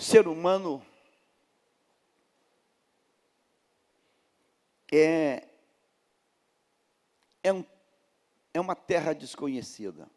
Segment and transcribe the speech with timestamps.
[0.00, 0.82] Ser humano
[4.90, 5.46] é,
[7.42, 7.62] é, um,
[8.54, 10.08] é uma terra desconhecida.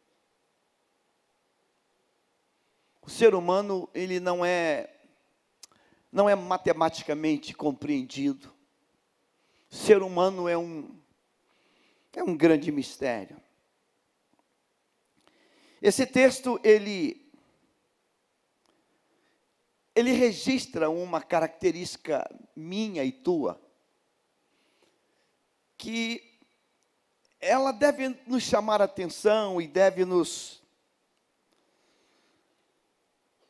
[3.02, 4.90] O ser humano, ele não é,
[6.10, 8.54] não é matematicamente compreendido.
[9.70, 10.98] O ser humano é um,
[12.14, 13.36] é um grande mistério.
[15.82, 17.23] Esse texto, ele,
[19.96, 23.62] ele registra uma característica minha e tua,
[25.78, 26.40] que
[27.40, 30.64] ela deve nos chamar atenção e deve nos,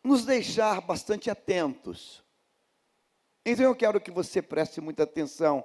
[0.03, 2.23] nos deixar bastante atentos.
[3.45, 5.63] Então eu quero que você preste muita atenção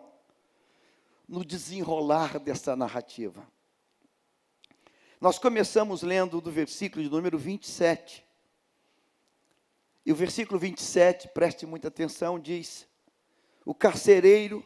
[1.26, 3.46] no desenrolar dessa narrativa.
[5.20, 8.27] Nós começamos lendo do versículo de número 27.
[10.08, 12.88] E o versículo 27, preste muita atenção, diz:
[13.62, 14.64] O carcereiro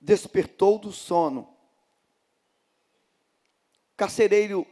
[0.00, 1.42] despertou do sono.
[3.92, 4.66] O carcereiro,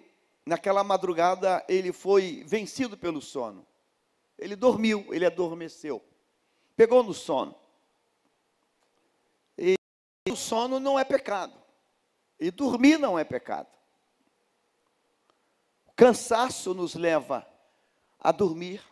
[0.45, 3.65] naquela madrugada, ele foi vencido pelo sono.
[4.37, 6.05] Ele dormiu, ele adormeceu.
[6.75, 7.55] Pegou no sono.
[9.57, 9.77] E
[10.29, 11.55] o sono não é pecado.
[12.41, 13.69] E dormir não é pecado.
[15.87, 17.47] O cansaço nos leva
[18.19, 18.90] a dormir,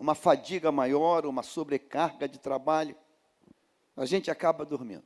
[0.00, 2.96] uma fadiga maior, uma sobrecarga de trabalho,
[3.94, 5.04] a gente acaba dormindo.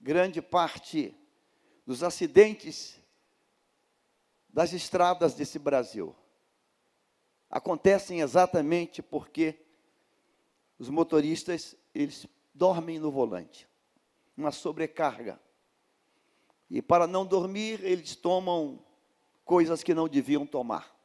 [0.00, 1.14] Grande parte
[1.84, 2.98] dos acidentes
[4.48, 6.16] das estradas desse Brasil
[7.50, 9.60] acontecem exatamente porque
[10.78, 13.68] os motoristas eles dormem no volante,
[14.34, 15.38] uma sobrecarga.
[16.70, 18.82] E para não dormir, eles tomam
[19.44, 20.98] coisas que não deviam tomar.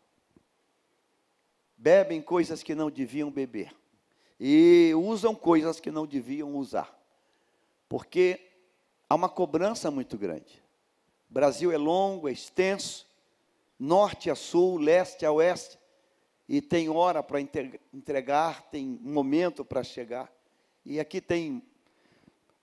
[1.78, 3.76] Bebem coisas que não deviam beber.
[4.40, 6.94] E usam coisas que não deviam usar.
[7.88, 8.52] Porque
[9.10, 10.62] há uma cobrança muito grande.
[11.30, 13.08] O Brasil é longo, é extenso,
[13.80, 15.78] norte a sul, leste a oeste,
[16.48, 17.40] e tem hora para
[17.94, 20.32] entregar, tem momento para chegar.
[20.86, 21.64] E aqui tem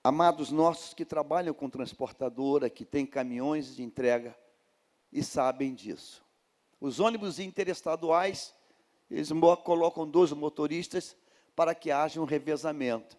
[0.03, 4.37] amados nossos que trabalham com transportadora, que tem caminhões de entrega
[5.13, 6.25] e sabem disso.
[6.81, 8.55] Os ônibus interestaduais,
[9.13, 9.29] eles
[9.63, 11.15] colocam dois motoristas
[11.55, 13.19] para que haja um revezamento.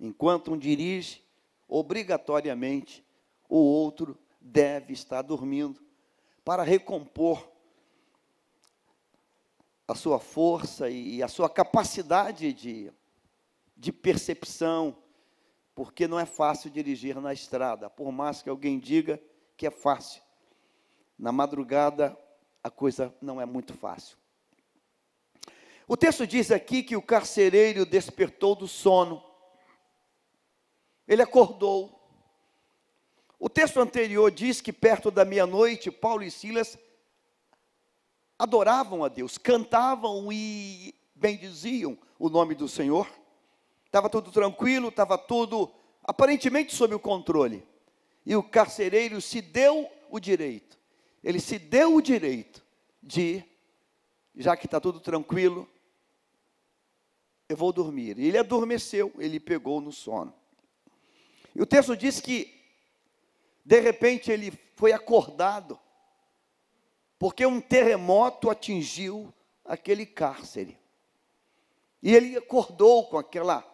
[0.00, 1.22] Enquanto um dirige,
[1.68, 3.04] obrigatoriamente
[3.48, 5.80] o outro deve estar dormindo
[6.44, 7.48] para recompor
[9.86, 12.92] a sua força e a sua capacidade de,
[13.76, 14.96] de percepção,
[15.74, 19.22] porque não é fácil dirigir na estrada, por mais que alguém diga
[19.56, 20.20] que é fácil.
[21.16, 22.18] Na madrugada,
[22.62, 24.18] a coisa não é muito fácil.
[25.88, 29.24] O texto diz aqui que o carcereiro despertou do sono.
[31.08, 31.98] Ele acordou.
[33.40, 36.78] O texto anterior diz que perto da meia-noite, Paulo e Silas
[38.38, 43.08] adoravam a Deus, cantavam e bendiziam o nome do Senhor
[43.88, 45.72] estava tudo tranquilo, estava tudo
[46.04, 47.66] aparentemente sob o controle.
[48.24, 50.78] E o carcereiro se deu o direito,
[51.24, 52.64] ele se deu o direito
[53.02, 53.42] de,
[54.36, 55.68] já que está tudo tranquilo,
[57.48, 58.18] eu vou dormir.
[58.18, 60.34] Ele adormeceu, ele pegou no sono.
[61.54, 62.54] E o texto diz que,
[63.64, 65.78] de repente, ele foi acordado,
[67.18, 69.32] porque um terremoto atingiu
[69.64, 70.78] aquele cárcere.
[72.02, 73.66] E ele acordou com aquela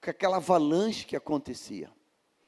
[0.00, 1.90] com aquela avalanche que acontecia.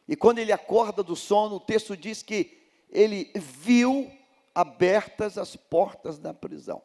[0.06, 2.56] E quando ele acorda do sono, o texto diz que
[2.88, 4.10] ele viu
[4.54, 6.80] abertas as portas da prisão.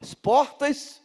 [0.00, 1.00] As portas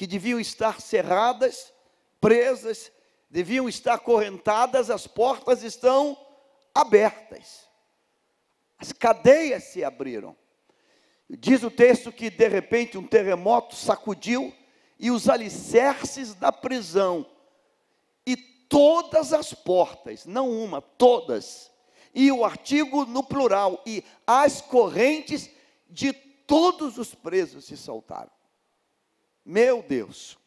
[0.00, 1.74] que deviam estar cerradas,
[2.18, 2.90] presas,
[3.28, 6.16] deviam estar correntadas, as portas estão
[6.74, 7.68] abertas.
[8.78, 10.34] As cadeias se abriram.
[11.28, 14.54] Diz o texto que de repente um terremoto sacudiu
[14.98, 17.26] e os alicerces da prisão
[18.24, 18.38] e
[18.70, 21.70] todas as portas, não uma, todas,
[22.14, 25.50] e o artigo no plural, e as correntes
[25.90, 28.39] de todos os presos se soltaram.
[29.44, 30.38] Meu Deus.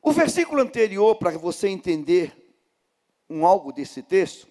[0.00, 2.56] O versículo anterior, para você entender
[3.28, 4.48] um algo desse texto,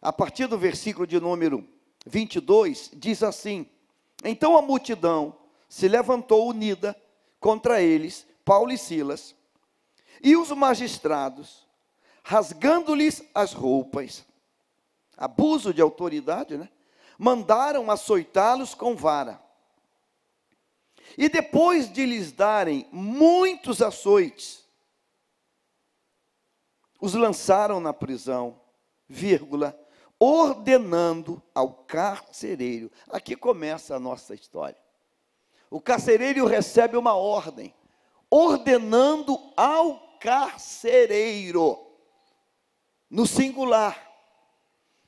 [0.00, 1.66] a partir do versículo de número
[2.06, 3.68] 22, diz assim:
[4.24, 5.36] Então a multidão
[5.68, 6.96] se levantou unida
[7.38, 9.34] contra eles, Paulo e Silas,
[10.22, 11.66] e os magistrados,
[12.22, 14.24] rasgando-lhes as roupas,
[15.16, 16.68] abuso de autoridade, né?
[17.18, 19.40] Mandaram açoitá-los com vara.
[21.16, 24.64] E depois de lhes darem muitos açoites,
[27.00, 28.60] os lançaram na prisão,
[29.08, 29.78] vírgula,
[30.18, 32.90] ordenando ao carcereiro.
[33.08, 34.76] Aqui começa a nossa história.
[35.70, 37.74] O carcereiro recebe uma ordem,
[38.28, 41.78] ordenando ao carcereiro,
[43.08, 44.08] no singular.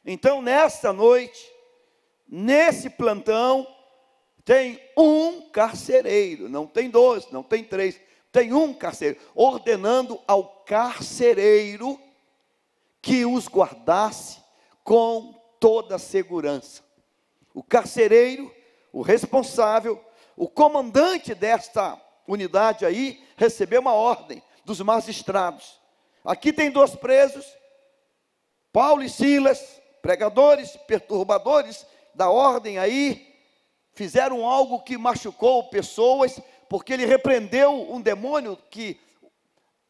[0.05, 1.53] Então, nesta noite,
[2.27, 3.67] nesse plantão,
[4.45, 8.01] tem um carcereiro, não tem dois, não tem três,
[8.31, 12.01] tem um carcereiro, ordenando ao carcereiro
[13.01, 14.41] que os guardasse
[14.83, 16.83] com toda a segurança.
[17.55, 18.53] O carcereiro,
[18.93, 20.03] o responsável,
[20.37, 25.81] o comandante desta unidade aí, recebeu uma ordem dos magistrados.
[26.25, 27.45] Aqui tem dois presos,
[28.73, 33.32] Paulo e Silas, pregadores, perturbadores da ordem aí,
[33.95, 38.99] fizeram algo que machucou pessoas, porque ele repreendeu um demônio que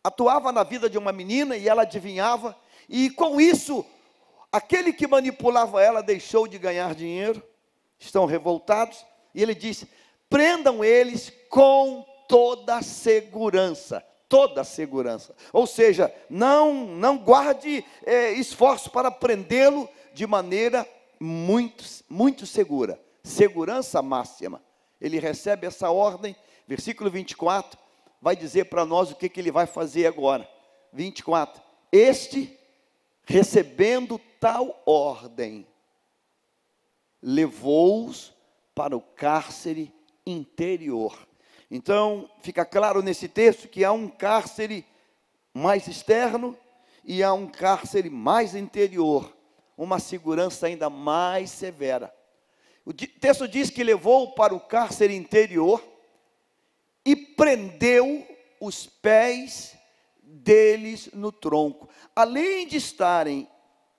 [0.02, 2.56] atuava na vida de uma menina e ela adivinhava,
[2.88, 3.84] e com isso,
[4.50, 7.42] aquele que manipulava ela deixou de ganhar dinheiro,
[7.98, 9.04] estão revoltados,
[9.34, 9.88] e ele disse:
[10.28, 14.04] prendam eles com toda segurança.
[14.28, 15.34] Toda segurança.
[15.52, 20.88] Ou seja, não, não guarde é, esforço para prendê-lo de maneira
[21.20, 24.62] muito, muito segura segurança máxima.
[25.00, 26.36] Ele recebe essa ordem,
[26.66, 27.78] versículo 24,
[28.20, 30.48] vai dizer para nós o que, que ele vai fazer agora.
[30.92, 32.58] 24: Este,
[33.24, 35.66] recebendo tal ordem,
[37.20, 38.32] levou-os
[38.74, 39.92] para o cárcere
[40.26, 41.16] interior.
[41.70, 44.84] Então, fica claro nesse texto que há um cárcere
[45.54, 46.56] mais externo
[47.04, 49.34] e há um cárcere mais interior,
[49.76, 52.14] uma segurança ainda mais severa.
[52.84, 55.82] O texto diz que levou para o cárcere interior
[57.04, 58.26] e prendeu
[58.60, 59.76] os pés
[60.22, 61.88] deles no tronco.
[62.14, 63.48] Além de estarem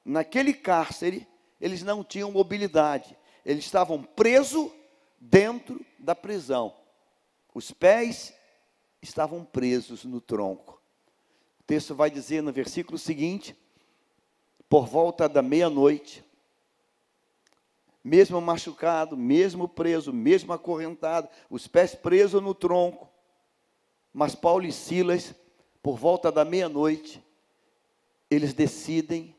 [0.03, 1.27] naquele cárcere,
[1.59, 3.17] eles não tinham mobilidade.
[3.45, 4.71] Eles estavam presos
[5.19, 6.73] dentro da prisão.
[7.53, 8.33] Os pés
[9.01, 10.81] estavam presos no tronco.
[11.59, 13.55] O texto vai dizer no versículo seguinte:
[14.67, 16.23] por volta da meia-noite,
[18.03, 23.09] mesmo machucado, mesmo preso, mesmo acorrentado, os pés presos no tronco.
[24.11, 25.33] Mas Paulo e Silas,
[25.81, 27.23] por volta da meia-noite,
[28.29, 29.35] eles decidem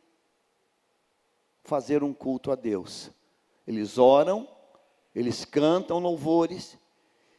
[1.62, 3.10] fazer um culto a Deus.
[3.66, 4.48] Eles oram,
[5.14, 6.78] eles cantam louvores,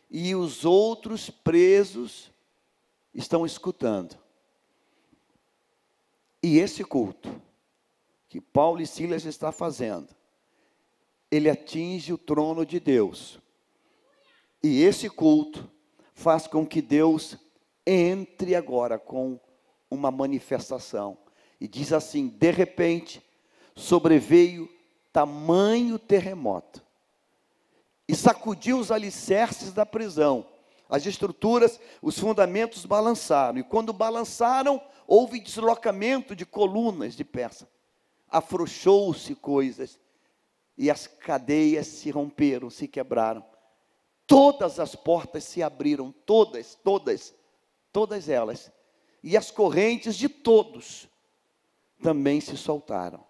[0.09, 2.31] e os outros presos
[3.13, 4.15] estão escutando.
[6.41, 7.41] E esse culto
[8.29, 10.15] que Paulo e Silas está fazendo
[11.35, 13.39] ele atinge o trono de Deus.
[14.63, 15.69] E esse culto
[16.13, 17.37] faz com que Deus
[17.85, 19.39] entre agora com
[19.91, 21.17] uma manifestação.
[21.59, 23.21] E diz assim: de repente,
[23.75, 24.69] sobreveio
[25.11, 26.81] tamanho terremoto
[28.07, 30.45] e sacudiu os alicerces da prisão.
[30.87, 33.57] As estruturas, os fundamentos balançaram.
[33.57, 37.67] E quando balançaram, houve deslocamento de colunas de peça.
[38.29, 39.99] Afrouxou-se coisas
[40.77, 43.45] e as cadeias se romperam, se quebraram.
[44.27, 47.33] Todas as portas se abriram, todas, todas,
[47.91, 48.71] todas elas.
[49.23, 51.07] E as correntes de todos
[52.01, 53.23] também se soltaram.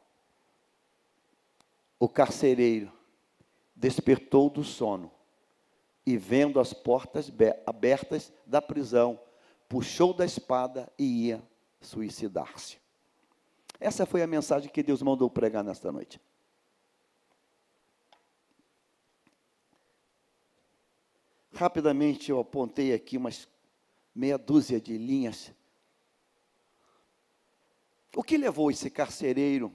[1.99, 2.91] O carcereiro
[3.75, 5.11] despertou do sono
[6.05, 7.31] e, vendo as portas
[7.65, 9.19] abertas da prisão,
[9.67, 11.43] puxou da espada e ia
[11.81, 12.77] suicidar-se.
[13.79, 16.19] Essa foi a mensagem que Deus mandou pregar nesta noite.
[21.55, 23.47] Rapidamente eu apontei aqui umas
[24.13, 25.53] meia dúzia de linhas.
[28.13, 29.71] O que levou esse carcereiro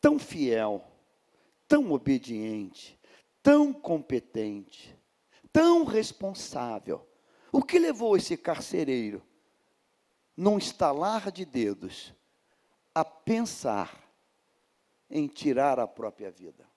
[0.00, 0.84] tão fiel,
[1.68, 2.98] tão obediente,
[3.40, 4.92] tão competente,
[5.52, 7.08] tão responsável?
[7.52, 9.22] O que levou esse carcereiro,
[10.36, 12.12] num estalar de dedos,
[12.92, 14.04] a pensar
[15.08, 16.68] em tirar a própria vida?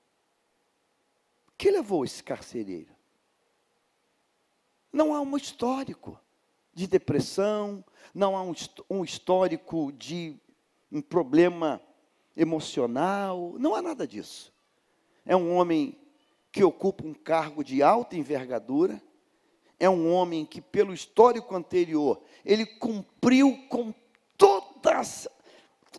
[1.48, 2.90] O que levou esse carcereiro?
[4.91, 6.19] Não há um histórico
[6.74, 7.83] de depressão,
[8.13, 8.43] não há
[8.89, 10.36] um, histórico de
[10.91, 11.81] um problema
[12.36, 14.53] emocional, não há nada disso.
[15.25, 15.98] É um homem
[16.51, 19.01] que ocupa um cargo de alta envergadura,
[19.79, 23.93] é um homem que, pelo histórico anterior, ele cumpriu com
[24.38, 25.27] todas,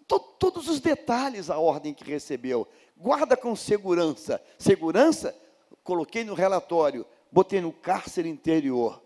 [0.06, 2.68] to, todos os detalhes a ordem que recebeu.
[2.96, 4.40] Guarda com segurança.
[4.58, 5.36] Segurança,
[5.82, 9.02] coloquei no relatório, botei no cárcere interior.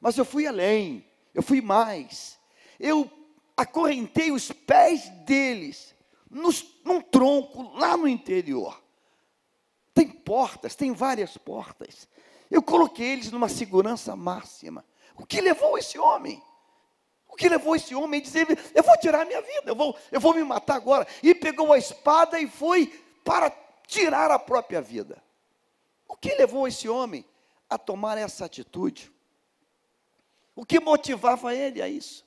[0.00, 2.38] Mas eu fui além, eu fui mais.
[2.80, 3.10] Eu
[3.56, 5.94] acorrentei os pés deles
[6.30, 8.82] nos, num tronco lá no interior.
[9.92, 12.08] Tem portas, tem várias portas.
[12.50, 14.84] Eu coloquei eles numa segurança máxima.
[15.14, 16.42] O que levou esse homem?
[17.28, 19.96] O que levou esse homem a dizer: Eu vou tirar a minha vida, eu vou,
[20.10, 21.06] eu vou me matar agora?
[21.22, 22.86] E pegou a espada e foi
[23.24, 23.50] para
[23.86, 25.22] tirar a própria vida.
[26.06, 27.24] O que levou esse homem
[27.68, 29.12] a tomar essa atitude?
[30.54, 32.26] O que motivava ele a isso?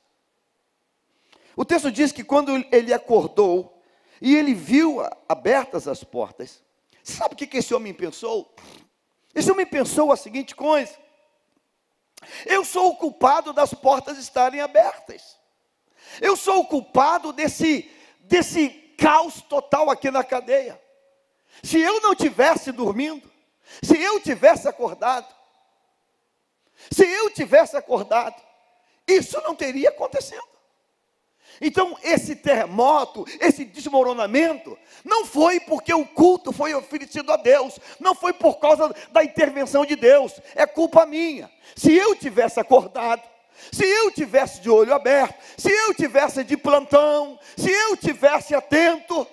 [1.55, 3.81] O texto diz que quando ele acordou
[4.21, 6.63] e ele viu abertas as portas,
[7.03, 8.53] sabe o que esse homem pensou?
[9.33, 10.98] Esse homem pensou a seguinte coisa:
[12.45, 15.38] eu sou o culpado das portas estarem abertas.
[16.19, 17.89] Eu sou o culpado desse,
[18.21, 20.81] desse caos total aqui na cadeia.
[21.63, 23.31] Se eu não tivesse dormindo,
[23.82, 25.28] se eu tivesse acordado,
[26.90, 28.36] se eu tivesse acordado,
[29.08, 30.51] isso não teria acontecido.
[31.60, 38.16] Então, esse terremoto, esse desmoronamento, não foi porque o culto foi oferecido a Deus, não
[38.16, 41.51] foi por causa da intervenção de Deus, é culpa minha.
[41.75, 43.22] Se eu tivesse acordado,
[43.72, 49.28] se eu tivesse de olho aberto, se eu tivesse de plantão, se eu tivesse atento,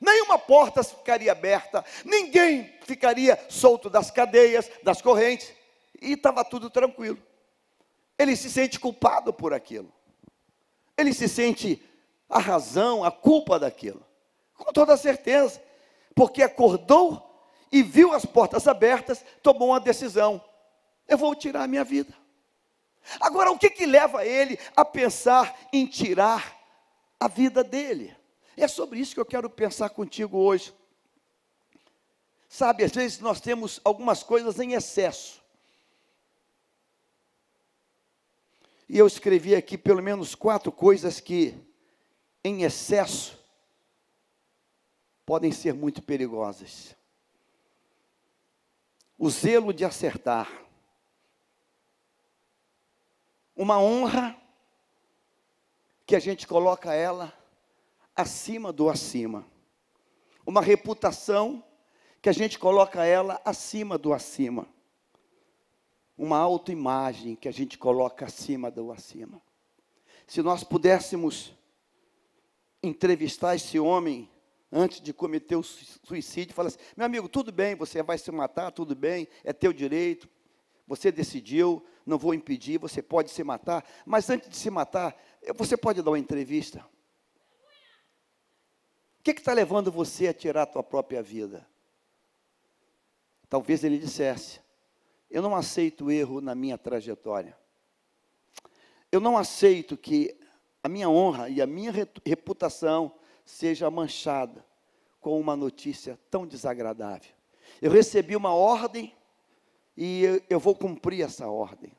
[0.00, 5.52] nenhuma porta ficaria aberta, ninguém ficaria solto das cadeias, das correntes,
[6.00, 7.18] e estava tudo tranquilo.
[8.18, 9.96] Ele se sente culpado por aquilo
[10.96, 11.82] ele se sente
[12.28, 14.04] a razão, a culpa daquilo.
[14.54, 15.62] Com toda certeza.
[16.14, 17.22] Porque acordou
[17.70, 20.42] e viu as portas abertas, tomou uma decisão:
[21.06, 22.14] eu vou tirar a minha vida.
[23.20, 26.56] Agora, o que, que leva ele a pensar em tirar
[27.20, 28.16] a vida dele?
[28.56, 30.74] É sobre isso que eu quero pensar contigo hoje.
[32.48, 35.44] Sabe, às vezes nós temos algumas coisas em excesso.
[38.88, 41.54] E eu escrevi aqui pelo menos quatro coisas que,
[42.42, 43.38] em excesso,
[45.26, 46.96] podem ser muito perigosas.
[49.18, 50.50] O zelo de acertar.
[53.54, 54.40] Uma honra
[56.06, 57.36] que a gente coloca ela
[58.16, 59.46] acima do acima.
[60.46, 61.62] Uma reputação
[62.22, 64.68] que a gente coloca ela acima do acima
[66.16, 69.42] uma autoimagem que a gente coloca acima do acima.
[70.26, 71.52] Se nós pudéssemos
[72.82, 74.30] entrevistar esse homem
[74.72, 78.72] antes de cometer o suicídio, falar assim: meu amigo, tudo bem, você vai se matar,
[78.72, 80.28] tudo bem, é teu direito,
[80.86, 85.14] você decidiu, não vou impedir, você pode se matar, mas antes de se matar,
[85.54, 86.84] você pode dar uma entrevista.
[89.34, 91.66] Que está levando você a tirar a tua própria vida?
[93.48, 94.60] Talvez ele dissesse:
[95.28, 97.58] eu não aceito erro na minha trajetória.
[99.10, 100.38] Eu não aceito que
[100.80, 101.92] a minha honra e a minha
[102.24, 104.64] reputação seja manchada
[105.20, 107.32] com uma notícia tão desagradável.
[107.82, 109.12] Eu recebi uma ordem
[109.96, 111.92] e eu vou cumprir essa ordem.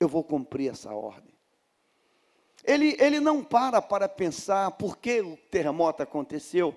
[0.00, 1.37] Eu vou cumprir essa ordem.
[2.64, 6.76] Ele, ele não para para pensar por que o terremoto aconteceu,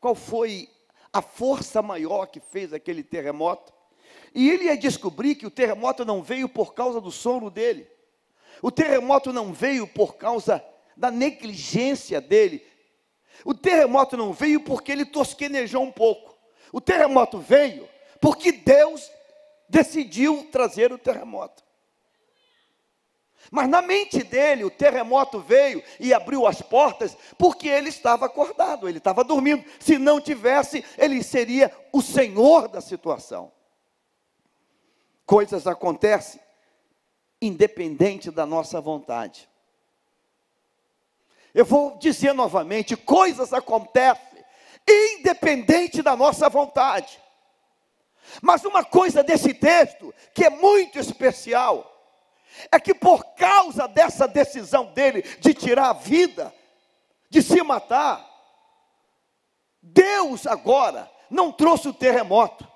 [0.00, 0.68] qual foi
[1.12, 3.72] a força maior que fez aquele terremoto.
[4.34, 7.88] E ele ia descobrir que o terremoto não veio por causa do sono dele.
[8.60, 10.62] O terremoto não veio por causa
[10.96, 12.62] da negligência dele.
[13.44, 16.36] O terremoto não veio porque ele tosquenejou um pouco.
[16.72, 17.88] O terremoto veio
[18.20, 19.10] porque Deus
[19.68, 21.64] decidiu trazer o terremoto.
[23.50, 28.88] Mas na mente dele, o terremoto veio e abriu as portas porque ele estava acordado,
[28.88, 29.64] ele estava dormindo.
[29.78, 33.52] Se não tivesse, ele seria o senhor da situação
[35.26, 36.40] coisas acontecem
[37.42, 39.48] independente da nossa vontade.
[41.52, 44.22] Eu vou dizer novamente: coisas acontecem
[44.88, 47.20] independente da nossa vontade.
[48.40, 51.95] Mas uma coisa desse texto que é muito especial
[52.70, 56.54] é que por causa dessa decisão dele de tirar a vida,
[57.28, 58.24] de se matar,
[59.82, 62.66] Deus agora não trouxe o terremoto,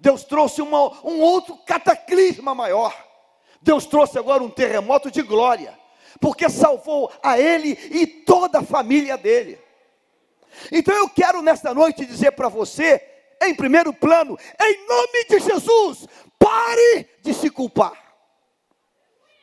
[0.00, 2.94] Deus trouxe uma, um outro cataclisma maior.
[3.60, 5.76] Deus trouxe agora um terremoto de glória,
[6.20, 9.58] porque salvou a ele e toda a família dele.
[10.72, 13.02] Então eu quero nesta noite dizer para você,
[13.42, 16.06] em primeiro plano, em nome de Jesus,
[16.38, 18.07] pare de se culpar.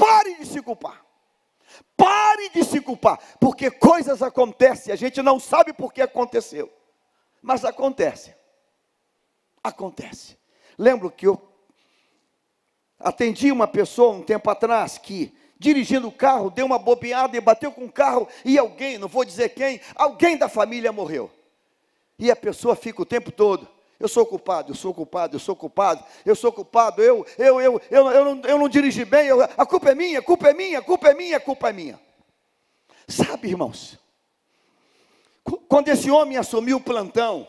[0.06, 1.06] Pare de se culpar.
[1.98, 6.72] Pare de se culpar, porque coisas acontecem, a gente não sabe por que aconteceu,
[7.42, 8.34] mas acontece.
[9.64, 10.38] Acontece.
[10.78, 11.42] Lembro que eu
[13.00, 17.72] Atendi uma pessoa um tempo atrás que, dirigindo o carro, deu uma bobeada e bateu
[17.72, 21.30] com o carro e alguém, não vou dizer quem, alguém da família morreu.
[22.18, 23.68] E a pessoa fica o tempo todo.
[24.06, 27.82] Eu sou culpado, eu sou culpado, eu sou culpado, eu sou culpado, eu, eu, eu,
[27.90, 30.54] eu, eu, não, eu não dirigi bem, eu, a culpa é minha, a culpa é
[30.54, 32.00] minha, a culpa é minha, a culpa é minha.
[33.08, 33.98] Sabe, irmãos,
[35.68, 37.48] quando esse homem assumiu o plantão,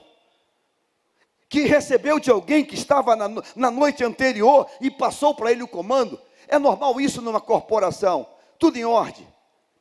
[1.46, 5.68] que recebeu de alguém que estava na, na noite anterior e passou para ele o
[5.68, 6.18] comando.
[6.48, 8.26] É normal isso numa corporação.
[8.58, 9.28] Tudo em ordem.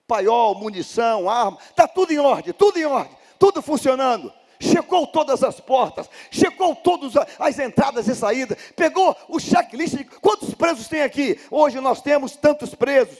[0.05, 4.29] Paiol, munição, arma, está tudo em ordem, tudo em ordem, tudo funcionando.
[4.71, 10.53] Checou todas as portas, checou todas as entradas e saídas, pegou o checklist de quantos
[10.53, 11.39] presos tem aqui.
[11.51, 13.17] Hoje nós temos tantos presos.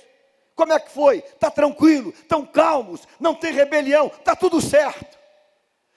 [0.56, 1.18] Como é que foi?
[1.18, 5.16] Está tranquilo, estão calmos, não tem rebelião, está tudo certo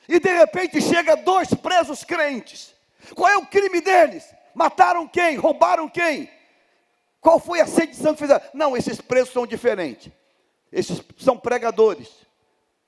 [0.08, 2.74] e de repente chega dois presos crentes.
[3.14, 4.24] Qual é o crime deles?
[4.54, 5.36] Mataram quem?
[5.36, 6.30] Roubaram quem?
[7.20, 8.42] Qual foi a sedição que fizeram?
[8.54, 10.10] Não, esses presos são diferentes.
[10.72, 12.08] Esses são pregadores.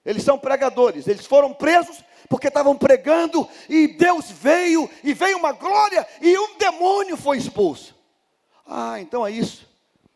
[0.04, 1.06] Eles são pregadores.
[1.06, 6.56] Eles foram presos porque estavam pregando e Deus veio e veio uma glória e um
[6.56, 7.92] demônio foi expulso.
[8.64, 9.68] Ah, então é isso.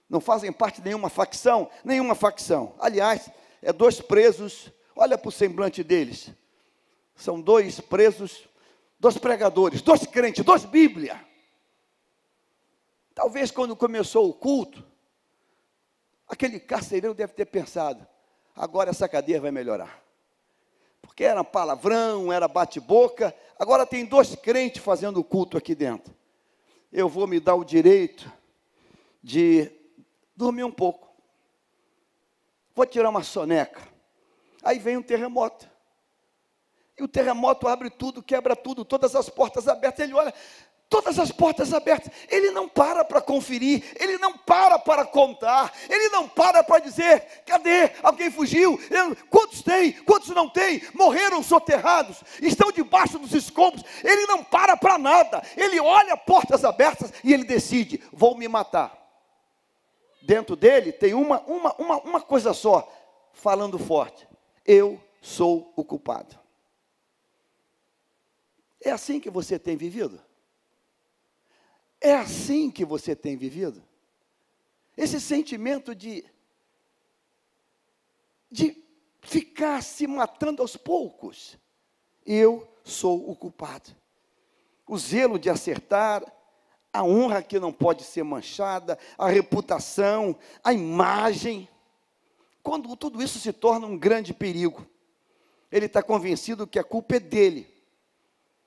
[0.08, 2.72] Não fazem parte de nenhuma facção, nenhuma facção.
[2.78, 3.28] Aliás,
[3.60, 4.70] é dois presos.
[4.94, 6.30] Olha para o semblante deles.
[7.16, 8.48] São dois presos,
[9.00, 11.20] dois pregadores, dois crentes, dois Bíblia.
[13.12, 14.84] Talvez quando começou o culto,
[16.28, 18.06] aquele carcereiro deve ter pensado:
[18.54, 20.03] agora essa cadeia vai melhorar.
[21.06, 26.14] Porque era palavrão, era bate-boca, agora tem dois crentes fazendo o culto aqui dentro.
[26.92, 28.30] Eu vou me dar o direito
[29.22, 29.70] de
[30.36, 31.08] dormir um pouco.
[32.74, 33.80] Vou tirar uma soneca.
[34.62, 35.68] Aí vem um terremoto.
[36.98, 40.04] E o terremoto abre tudo, quebra tudo, todas as portas abertas.
[40.04, 40.32] Ele olha,
[40.88, 42.12] todas as portas abertas.
[42.28, 47.42] Ele não para para conferir, ele não para para contar, ele não para para dizer:
[47.46, 47.90] cadê?
[48.02, 48.78] Alguém fugiu?
[49.30, 49.92] Quantos tem?
[49.92, 50.82] Quantos não tem?
[50.94, 53.84] Morreram soterrados, estão debaixo dos escombros.
[54.02, 55.42] Ele não para para nada.
[55.56, 59.02] Ele olha portas abertas e ele decide: vou me matar.
[60.22, 62.90] Dentro dele tem uma, uma, uma, uma coisa só,
[63.32, 64.26] falando forte:
[64.64, 66.38] eu sou o culpado.
[68.82, 70.20] É assim que você tem vivido?
[72.04, 73.82] É assim que você tem vivido?
[74.94, 76.22] Esse sentimento de,
[78.50, 78.84] de
[79.22, 81.58] ficar se matando aos poucos.
[82.26, 83.88] Eu sou o culpado.
[84.86, 86.22] O zelo de acertar,
[86.92, 91.66] a honra que não pode ser manchada, a reputação, a imagem.
[92.62, 94.86] Quando tudo isso se torna um grande perigo,
[95.72, 97.66] ele está convencido que a culpa é dele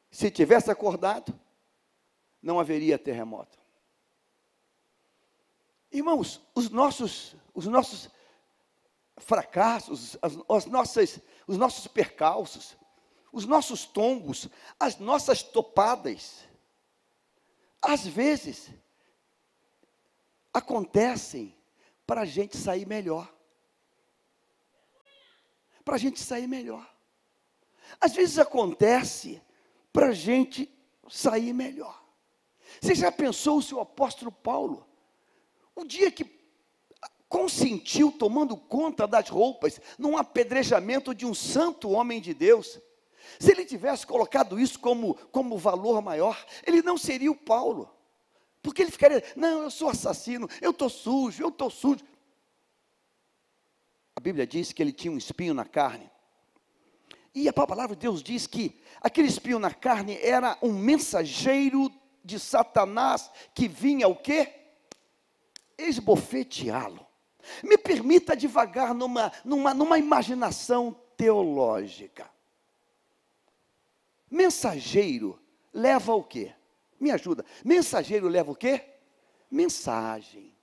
[0.10, 1.40] se tivesse acordado,
[2.42, 3.58] não haveria terremoto.
[5.92, 8.10] Irmãos, os nossos, os nossos
[9.18, 12.78] fracassos, as, as nossas, os nossos percalços,
[13.32, 14.48] os nossos tombos,
[14.80, 16.48] as nossas topadas,
[17.82, 18.70] às vezes
[20.54, 21.56] acontecem
[22.06, 23.32] para a gente sair melhor.
[25.84, 26.88] Para a gente sair melhor.
[28.00, 29.42] Às vezes acontece
[29.94, 30.70] para a gente
[31.10, 32.07] sair melhor.
[32.82, 34.88] Você já pensou o seu apóstolo Paulo?
[35.76, 36.38] O dia que
[37.30, 42.80] consentiu tomando conta das roupas num apedrejamento de um santo homem de Deus.
[43.40, 47.94] Se ele tivesse colocado isso como, como valor maior, ele não seria o Paulo.
[48.62, 52.04] Porque ele ficaria, não, eu sou assassino, eu estou sujo, eu estou sujo.
[54.16, 56.10] A Bíblia diz que ele tinha um espinho na carne.
[57.36, 61.92] E a palavra de Deus diz que aquele espinho na carne era um mensageiro
[62.24, 64.54] de Satanás que vinha o quê?
[65.78, 67.06] Esbofeteá-lo.
[67.64, 72.30] Me permita devagar numa, numa, numa imaginação teológica.
[74.30, 75.40] Mensageiro
[75.74, 76.54] leva o quê?
[77.00, 77.46] Me ajuda.
[77.64, 78.84] Mensageiro leva o quê?
[79.50, 80.54] Mensagem.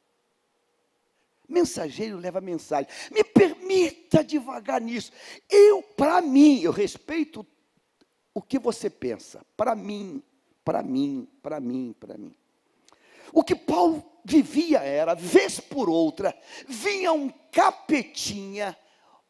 [1.48, 2.88] Mensageiro leva mensagem.
[3.10, 5.12] Me permita devagar nisso.
[5.48, 7.46] Eu, para mim, eu respeito
[8.32, 9.44] o que você pensa.
[9.56, 10.22] Para mim,
[10.64, 12.34] para mim, para mim, para mim.
[13.32, 18.76] O que Paulo vivia era, vez por outra, vinha um capetinha,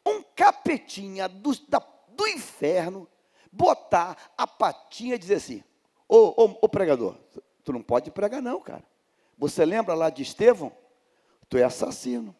[0.05, 3.07] um capetinha do, da, do inferno,
[3.51, 5.63] botar a patinha e dizer assim:
[6.07, 7.15] Ô, ô, pregador,
[7.63, 8.83] tu não pode pregar, não, cara.
[9.37, 10.71] Você lembra lá de Estevão?
[11.49, 12.35] tu é assassino.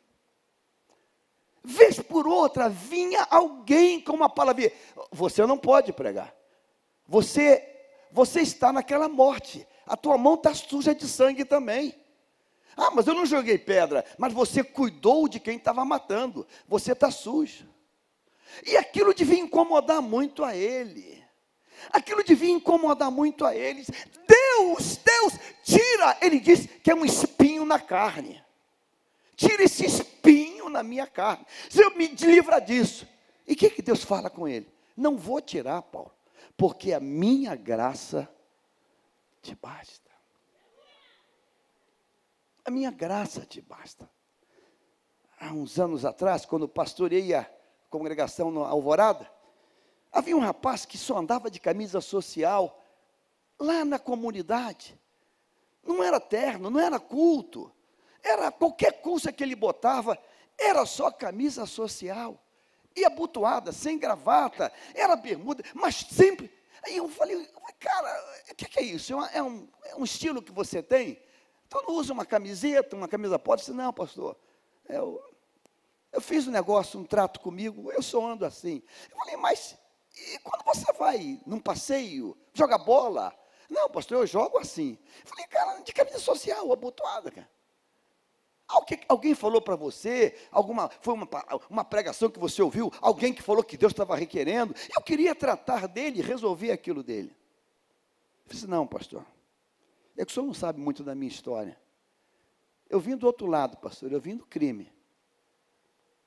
[1.63, 4.71] Vez por outra vinha alguém com uma palavra,
[5.12, 6.36] você não pode pregar.
[7.08, 7.74] Você
[8.15, 9.67] você está naquela morte.
[9.86, 11.93] A tua mão está suja de sangue também.
[12.78, 17.12] Ah, mas eu não joguei pedra, mas você cuidou de quem estava matando, você está
[17.12, 17.67] sujo.
[18.65, 21.21] E aquilo devia incomodar muito a ele.
[21.91, 23.88] Aquilo devia incomodar muito a eles.
[24.25, 28.41] Deus, Deus, tira, ele diz que é um espinho na carne.
[29.36, 31.45] Tira esse espinho na minha carne.
[31.69, 33.06] Senhor, me livra disso.
[33.45, 34.67] E o que, que Deus fala com ele?
[34.95, 36.14] Não vou tirar, Paulo,
[36.58, 38.30] porque a minha graça
[39.41, 40.12] te basta.
[42.63, 44.10] A minha graça te basta.
[45.39, 47.50] Há uns anos atrás, quando pastorei a
[47.89, 49.30] congregação no Alvorada,
[50.12, 52.82] havia um rapaz que só andava de camisa social
[53.60, 55.00] lá na comunidade.
[55.84, 57.72] Não era terno, não era culto.
[58.24, 60.18] Era qualquer coisa que ele botava,
[60.58, 62.41] era só camisa social.
[62.95, 66.51] E abotoada, sem gravata, era bermuda, mas sempre.
[66.84, 67.47] Aí eu falei,
[67.79, 69.13] cara, o que, que, é isso?
[69.34, 71.21] É, um, é um estilo que você tem?
[71.67, 73.62] Então não usa uma camiseta, uma camisa pode?
[73.62, 74.38] Eu disse, não, pastor.
[74.88, 75.21] Eu,
[76.12, 78.81] eu fiz um negócio, um trato comigo, eu só ando assim.
[79.12, 79.75] Eu falei, mas
[80.15, 83.38] e quando você vai num passeio, joga bola?
[83.69, 84.97] Não, pastor, eu jogo assim.
[85.23, 87.49] Eu falei, cara, de camisa social, abotoada, cara.
[89.08, 91.28] Alguém falou para você, alguma, foi uma,
[91.69, 95.88] uma pregação que você ouviu, alguém que falou que Deus estava requerendo, eu queria tratar
[95.88, 97.36] dele, resolver aquilo dele.
[98.45, 99.23] Eu disse, não, pastor,
[100.17, 101.80] é que o senhor não sabe muito da minha história.
[102.89, 104.91] Eu vim do outro lado, pastor, eu vim do crime.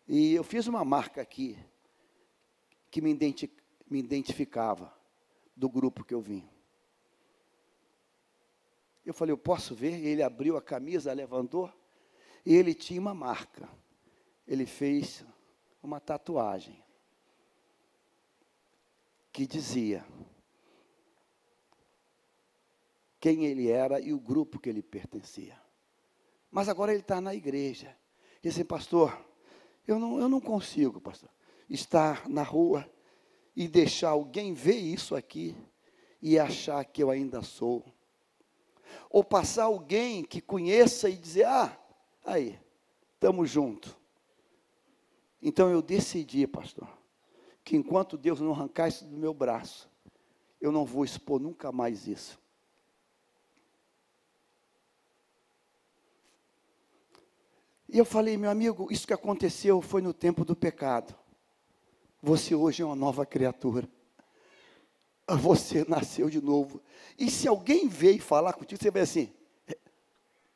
[0.07, 1.59] E eu fiz uma marca aqui,
[2.90, 3.53] que me, identi
[3.90, 4.96] me identificava
[5.57, 6.48] do grupo que eu vim.
[9.05, 10.05] Eu falei, eu posso ver?
[10.05, 11.72] Ele abriu a camisa, levantou,
[12.44, 13.68] e ele tinha uma marca.
[14.46, 15.24] Ele fez
[15.83, 16.83] uma tatuagem
[19.33, 20.05] que dizia:
[23.20, 25.61] quem ele era e o grupo que ele pertencia.
[26.51, 27.94] Mas agora ele está na igreja.
[28.42, 29.18] E assim, pastor,
[29.87, 31.31] eu não, eu não consigo, pastor,
[31.68, 32.88] estar na rua
[33.55, 35.57] e deixar alguém ver isso aqui
[36.22, 37.85] e achar que eu ainda sou.
[39.11, 41.79] Ou passar alguém que conheça e dizer, ah,
[42.29, 42.59] aí,
[43.14, 43.97] estamos juntos.
[45.41, 46.88] Então eu decidi, pastor,
[47.64, 49.88] que enquanto Deus não arrancar isso do meu braço,
[50.61, 52.38] eu não vou expor nunca mais isso.
[57.88, 61.14] E eu falei, meu amigo, isso que aconteceu foi no tempo do pecado.
[62.23, 63.88] Você hoje é uma nova criatura.
[65.41, 66.83] Você nasceu de novo.
[67.19, 69.33] E se alguém veio falar contigo, você vai assim: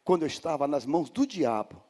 [0.04, 1.82] quando eu estava nas mãos do diabo,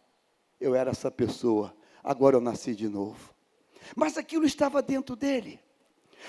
[0.60, 1.74] eu era essa pessoa.
[2.02, 3.34] Agora eu nasci de novo.
[3.96, 5.60] Mas aquilo estava dentro dele.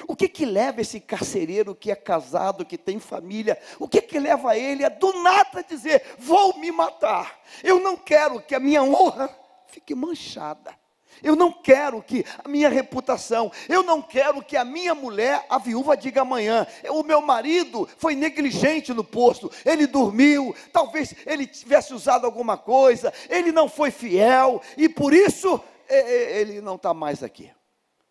[0.07, 4.19] O que que leva esse carcereiro que é casado, que tem família, o que que
[4.19, 7.39] leva ele a do nada dizer: "Vou me matar"?
[7.63, 9.29] Eu não quero que a minha honra
[9.67, 10.75] fique manchada.
[11.21, 15.57] Eu não quero que a minha reputação, eu não quero que a minha mulher, a
[15.57, 21.93] viúva, diga amanhã: o meu marido foi negligente no posto, ele dormiu, talvez ele tivesse
[21.93, 27.51] usado alguma coisa, ele não foi fiel e por isso ele não está mais aqui.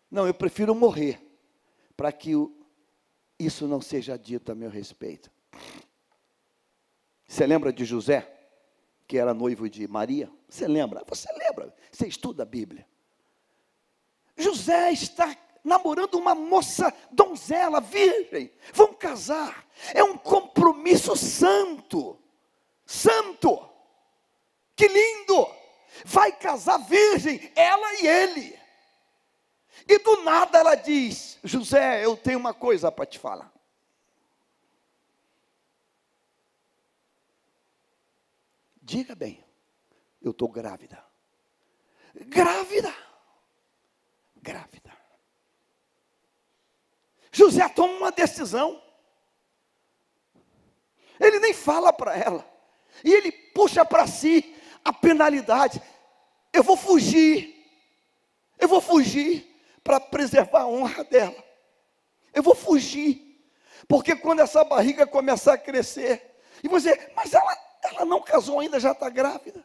[0.09, 1.19] Não, eu prefiro morrer
[1.97, 2.33] para que
[3.39, 5.31] isso não seja dito a meu respeito.
[7.27, 8.31] Você lembra de José,
[9.07, 10.31] que era noivo de Maria?
[10.47, 11.03] Você lembra?
[11.07, 11.73] Você lembra?
[11.91, 12.85] Você estuda a Bíblia.
[14.35, 18.51] José está namorando uma moça donzela, virgem.
[18.73, 19.65] Vão casar.
[19.93, 22.19] É um compromisso santo.
[22.85, 23.69] Santo.
[24.75, 25.47] Que lindo!
[26.05, 28.59] Vai casar virgem, ela e ele.
[29.87, 33.53] E do nada ela diz: José, eu tenho uma coisa para te falar.
[38.81, 39.43] Diga bem,
[40.21, 41.03] eu estou grávida.
[42.13, 42.93] Grávida.
[44.43, 44.91] Grávida.
[47.31, 48.83] José toma uma decisão.
[51.17, 52.45] Ele nem fala para ela.
[53.05, 54.53] E ele puxa para si
[54.83, 55.81] a penalidade.
[56.51, 57.55] Eu vou fugir.
[58.59, 59.49] Eu vou fugir
[59.81, 61.43] para preservar a honra dela.
[62.33, 63.47] Eu vou fugir,
[63.87, 68.79] porque quando essa barriga começar a crescer, e você, mas ela, ela não casou ainda,
[68.79, 69.63] já está grávida.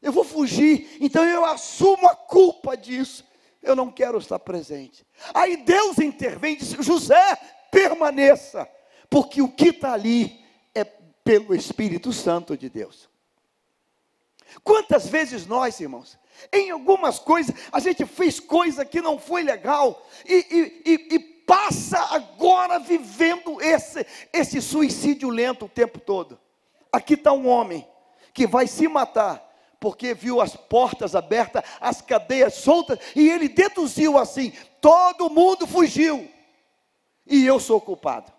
[0.00, 3.24] Eu vou fugir, então eu assumo a culpa disso.
[3.62, 5.06] Eu não quero estar presente.
[5.32, 7.36] Aí Deus intervém e diz: José,
[7.70, 8.68] permaneça,
[9.08, 10.44] porque o que está ali
[10.74, 13.08] é pelo Espírito Santo de Deus.
[14.62, 16.18] Quantas vezes nós, irmãos,
[16.52, 21.98] em algumas coisas, a gente fez coisa que não foi legal e, e, e, passa
[22.14, 26.38] agora vivendo esse, esse suicídio lento o tempo todo.
[26.90, 27.86] Aqui está um homem
[28.32, 29.51] que vai se matar,
[29.82, 36.30] porque viu as portas abertas, as cadeias soltas, e ele deduziu assim: todo mundo fugiu,
[37.26, 38.32] e eu sou culpado.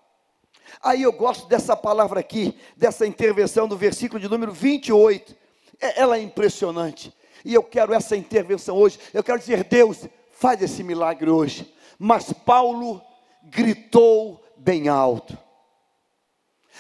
[0.82, 5.36] Aí eu gosto dessa palavra aqui, dessa intervenção do versículo de número 28.
[5.82, 7.14] É, ela é impressionante.
[7.44, 8.98] E eu quero essa intervenção hoje.
[9.14, 11.72] Eu quero dizer, Deus, faz esse milagre hoje.
[12.00, 13.02] Mas Paulo
[13.44, 15.38] gritou bem alto.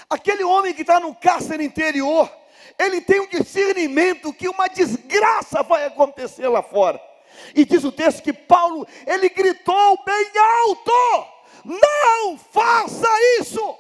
[0.10, 2.32] Aquele homem que está no cárcere interior,
[2.78, 7.02] ele tem um discernimento que uma desgraça vai acontecer lá fora.
[7.56, 11.28] E diz o texto que Paulo, ele gritou bem alto:
[11.66, 13.08] Não faça
[13.40, 13.78] isso!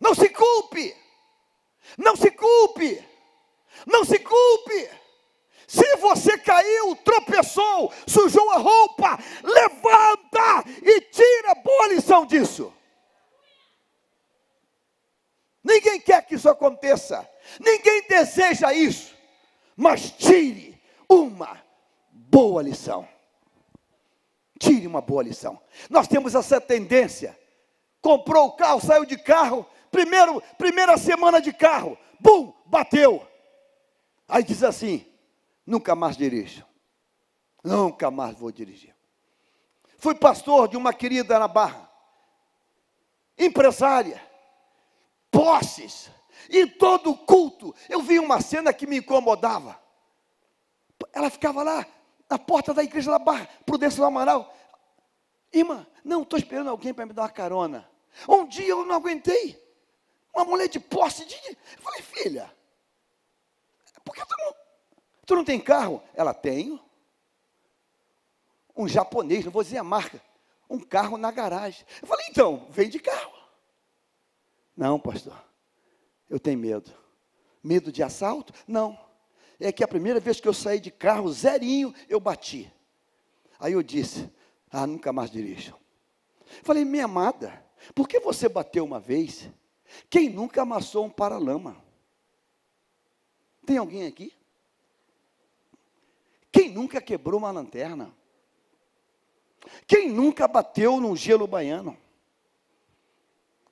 [0.00, 0.96] Não se culpe!
[1.96, 3.02] Não se culpe!
[3.86, 4.90] Não se culpe!
[5.66, 12.72] Se você caiu, tropeçou, sujou a roupa, levanta e tira boa lição disso.
[15.62, 17.28] Ninguém quer que isso aconteça,
[17.60, 19.14] ninguém deseja isso,
[19.76, 21.60] mas tire uma
[22.10, 23.08] boa lição.
[24.58, 25.60] Tire uma boa lição.
[25.88, 27.38] Nós temos essa tendência.
[28.00, 33.26] Comprou o carro, saiu de carro, primeiro, primeira semana de carro, bum, bateu.
[34.28, 35.06] Aí diz assim:
[35.64, 36.64] nunca mais dirijo.
[37.62, 38.94] Nunca mais vou dirigir.
[39.98, 41.88] Fui pastor de uma querida na Barra,
[43.38, 44.20] empresária
[45.42, 46.08] posses.
[46.48, 49.76] E todo culto, eu vi uma cena que me incomodava.
[51.12, 51.84] Ela ficava lá
[52.30, 54.56] na porta da igreja da Barra, Prudência do Amaral.
[55.52, 57.90] Irmã, não, estou esperando alguém para me dar uma carona.
[58.28, 59.60] Um dia eu não aguentei.
[60.32, 61.34] Uma mulher de posse de.
[61.34, 62.50] Eu falei, filha,
[64.04, 64.54] por que tu não,
[65.26, 66.00] tu não tem carro?
[66.14, 66.80] Ela tem.
[68.76, 70.22] Um japonês, não vou dizer a marca.
[70.70, 71.84] Um carro na garagem.
[72.00, 73.41] Eu falei, então, vem de carro.
[74.82, 75.40] Não, pastor,
[76.28, 76.92] eu tenho medo.
[77.62, 78.52] Medo de assalto?
[78.66, 78.98] Não.
[79.60, 82.68] É que a primeira vez que eu saí de carro, zerinho, eu bati.
[83.60, 84.28] Aí eu disse:
[84.68, 85.78] Ah, nunca mais dirijo.
[86.64, 87.64] Falei, minha amada,
[87.94, 89.48] por que você bateu uma vez?
[90.10, 91.76] Quem nunca amassou um paralama?
[93.64, 94.32] Tem alguém aqui?
[96.50, 98.12] Quem nunca quebrou uma lanterna?
[99.86, 101.96] Quem nunca bateu num gelo baiano?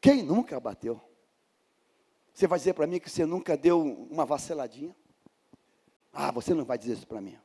[0.00, 1.00] Quem nunca bateu?
[2.32, 4.96] Você vai dizer para mim que você nunca deu uma vaciladinha?
[6.12, 7.38] Ah, você não vai dizer isso para mim.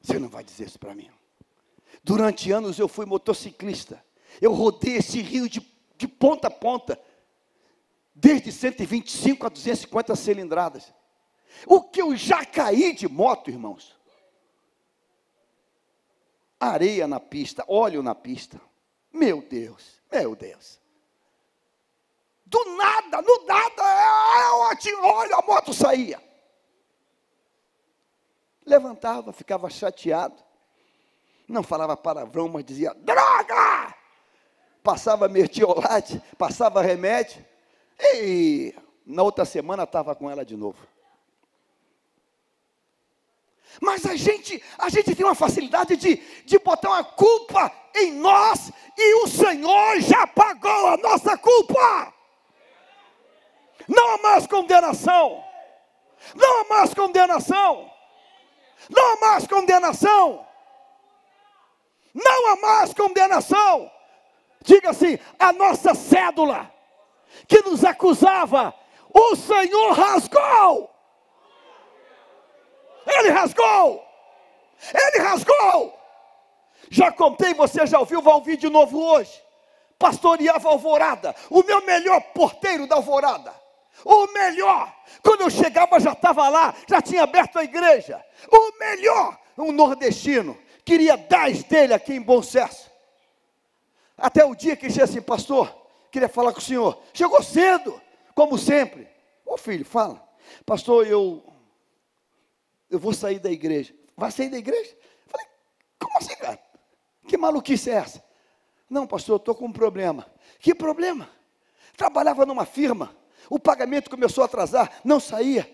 [0.00, 1.10] Você não vai dizer isso para mim.
[2.02, 4.04] Durante anos eu fui motociclista.
[4.40, 5.60] Eu rodei esse rio de,
[5.96, 6.98] de ponta a ponta.
[8.14, 10.92] Desde 125 a 250 cilindradas.
[11.66, 13.94] O que eu já caí de moto, irmãos?
[16.58, 18.60] Areia na pista, óleo na pista.
[19.12, 20.02] Meu Deus.
[20.14, 20.80] Meu Deus.
[22.46, 23.82] Do nada, no nada,
[25.02, 26.22] olha, a moto saía.
[28.64, 30.40] Levantava, ficava chateado.
[31.48, 33.92] Não falava palavrão, mas dizia: droga!
[34.84, 37.44] Passava mertiolate, passava remédio.
[37.98, 38.72] E
[39.04, 40.78] na outra semana estava com ela de novo.
[43.80, 48.72] Mas a gente, a gente tem uma facilidade de, de botar uma culpa em nós
[48.96, 52.12] e o Senhor já pagou a nossa culpa.
[53.88, 55.44] Não há mais condenação.
[56.34, 57.90] Não há mais condenação.
[58.88, 60.46] Não há mais condenação.
[62.14, 63.90] Não há mais condenação.
[64.62, 66.72] Diga assim: a nossa cédula
[67.48, 68.74] que nos acusava,
[69.12, 70.93] o Senhor rasgou.
[73.18, 74.04] Ele rasgou.
[74.92, 75.98] Ele rasgou.
[76.90, 79.42] Já contei, você já ouviu, vai ouvir de novo hoje.
[79.98, 83.54] Pastoreava Alvorada, o meu melhor porteiro da Alvorada.
[84.04, 88.22] O melhor, quando eu chegava já estava lá, já tinha aberto a igreja.
[88.50, 92.90] O melhor, um nordestino, queria dez dele aqui em Bom Sucesso.
[94.18, 95.74] Até o dia que disse assim, pastor,
[96.10, 97.00] queria falar com o senhor.
[97.12, 98.00] Chegou cedo,
[98.34, 99.08] como sempre.
[99.46, 100.22] Ô filho, fala.
[100.66, 101.42] Pastor, eu
[102.94, 103.94] eu vou sair da igreja.
[104.16, 104.96] Vai sair da igreja?
[105.26, 105.46] Falei,
[105.98, 106.60] como assim, cara?
[107.26, 108.24] Que maluquice é essa?
[108.88, 110.30] Não, pastor, eu estou com um problema.
[110.60, 111.28] Que problema?
[111.96, 113.16] Trabalhava numa firma,
[113.50, 115.68] o pagamento começou a atrasar, não saía.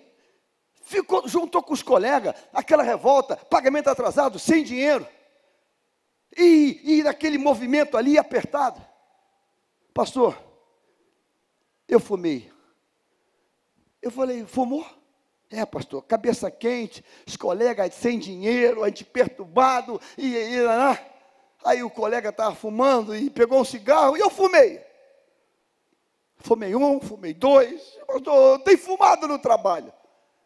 [0.83, 5.07] Ficou, juntou com os colegas, aquela revolta, pagamento atrasado, sem dinheiro.
[6.37, 8.81] E, e naquele movimento ali apertado.
[9.93, 10.43] Pastor,
[11.87, 12.51] eu fumei.
[14.01, 14.87] Eu falei, fumou?
[15.51, 20.69] É, pastor, cabeça quente, os colegas sem dinheiro, a gente perturbado, e, e, e
[21.65, 24.81] aí o colega estava fumando e pegou um cigarro e eu fumei.
[26.37, 27.99] Fumei um, fumei dois.
[28.07, 29.93] Pastor, tem fumado no trabalho.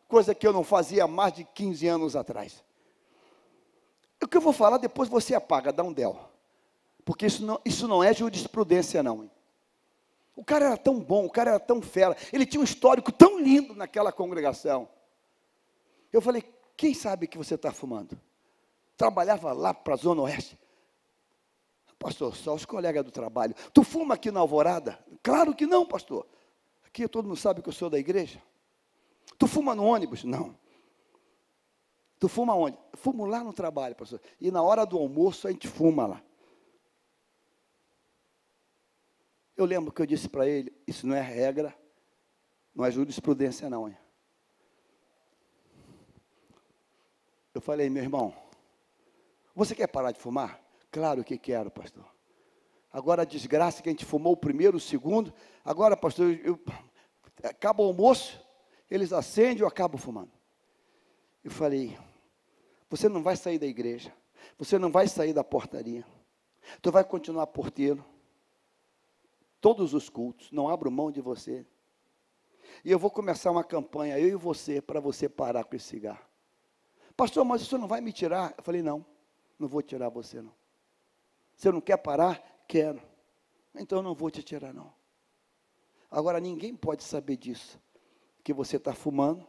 [0.09, 2.65] Coisa que eu não fazia há mais de 15 anos atrás.
[4.23, 6.19] O que eu vou falar depois você apaga, dá um del.
[7.05, 9.31] Porque isso não, isso não é jurisprudência, não.
[10.37, 12.17] O cara era tão bom, o cara era tão fera.
[12.33, 14.89] Ele tinha um histórico tão lindo naquela congregação.
[16.13, 16.43] Eu falei,
[16.77, 18.19] quem sabe que você está fumando?
[18.97, 20.59] Trabalhava lá para a Zona Oeste.
[21.99, 23.55] Pastor, só os colegas do trabalho.
[23.73, 24.99] Tu fuma aqui na alvorada?
[25.23, 26.27] Claro que não, pastor.
[26.85, 28.43] Aqui todo mundo sabe que eu sou da igreja.
[29.39, 30.23] Tu fuma no ônibus?
[30.25, 30.57] Não.
[32.19, 32.77] Tu fuma onde?
[32.95, 34.21] Fumo lá no trabalho, pastor.
[34.41, 36.23] E na hora do almoço a gente fuma lá.
[39.57, 41.75] Eu lembro que eu disse para ele: Isso não é regra,
[42.75, 43.89] não é jurisprudência, não.
[43.89, 43.97] Hein?
[47.55, 48.35] Eu falei, meu irmão,
[49.55, 50.61] você quer parar de fumar?
[50.91, 52.05] Claro que quero, pastor.
[52.93, 55.33] Agora a desgraça que a gente fumou o primeiro, o segundo.
[55.65, 56.59] Agora, pastor, eu,
[57.43, 58.45] eu acaba o almoço,
[58.91, 60.33] eles acendem e eu acabo fumando.
[61.45, 61.97] Eu falei,
[62.91, 64.13] você não vai sair da igreja,
[64.59, 66.05] você não vai sair da portaria,
[66.83, 68.05] tu vai continuar porteiro,
[69.65, 71.65] todos os cultos, não abro mão de você.
[72.85, 76.23] E eu vou começar uma campanha, eu e você, para você parar com esse cigarro.
[77.17, 78.53] Pastor, mas isso não vai me tirar?
[78.59, 79.07] Eu falei, não,
[79.59, 80.53] não vou tirar você não.
[81.57, 82.45] Você não quer parar?
[82.69, 83.01] Quero.
[83.75, 84.93] Então eu não vou te tirar não.
[86.11, 87.81] Agora ninguém pode saber disso,
[88.43, 89.47] que você está fumando,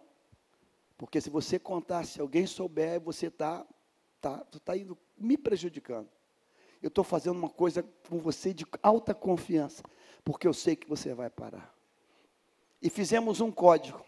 [0.98, 3.68] porque se você contar, se alguém souber, você está
[4.22, 6.08] tá, tá indo me prejudicando.
[6.82, 9.84] Eu estou fazendo uma coisa com você de alta confiança,
[10.26, 11.74] porque eu sei que você vai parar.
[12.82, 14.04] E fizemos um código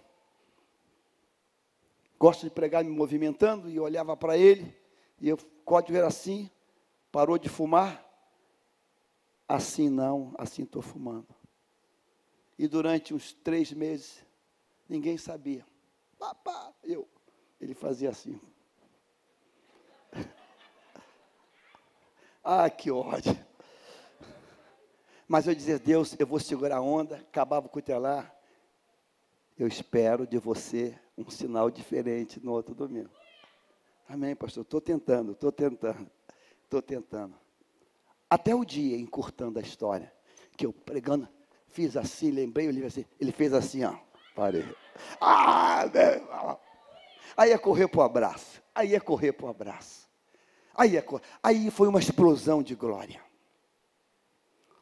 [2.17, 4.75] gosto de pregar me movimentando, e olhava para ele,
[5.19, 6.49] e o código era assim,
[7.11, 8.03] parou de fumar,
[9.47, 11.27] assim não, assim estou fumando.
[12.57, 14.25] E durante uns três meses,
[14.89, 15.65] ninguém sabia.
[16.17, 17.07] Papá, eu,
[17.61, 18.41] ele fazia assim.
[22.43, 23.37] ah, que ódio.
[25.27, 28.33] Mas eu dizia, Deus, eu vou segurar a onda, acabava o cutelar.
[29.57, 33.09] Eu espero de você um sinal diferente no outro domingo.
[34.07, 34.63] Amém, pastor?
[34.63, 36.09] Estou tentando, estou tentando,
[36.63, 37.35] estou tentando.
[38.29, 40.13] Até o dia, encurtando a história,
[40.55, 41.27] que eu pregando,
[41.67, 43.95] fiz assim, lembrei o livro assim, ele fez assim, ó,
[44.33, 44.65] parei.
[45.19, 46.59] Ah, meu.
[47.35, 50.07] Aí ia correr para o abraço, aí ia correr para o abraço.
[50.73, 51.05] Aí, ia,
[51.41, 53.26] aí foi uma explosão de glória.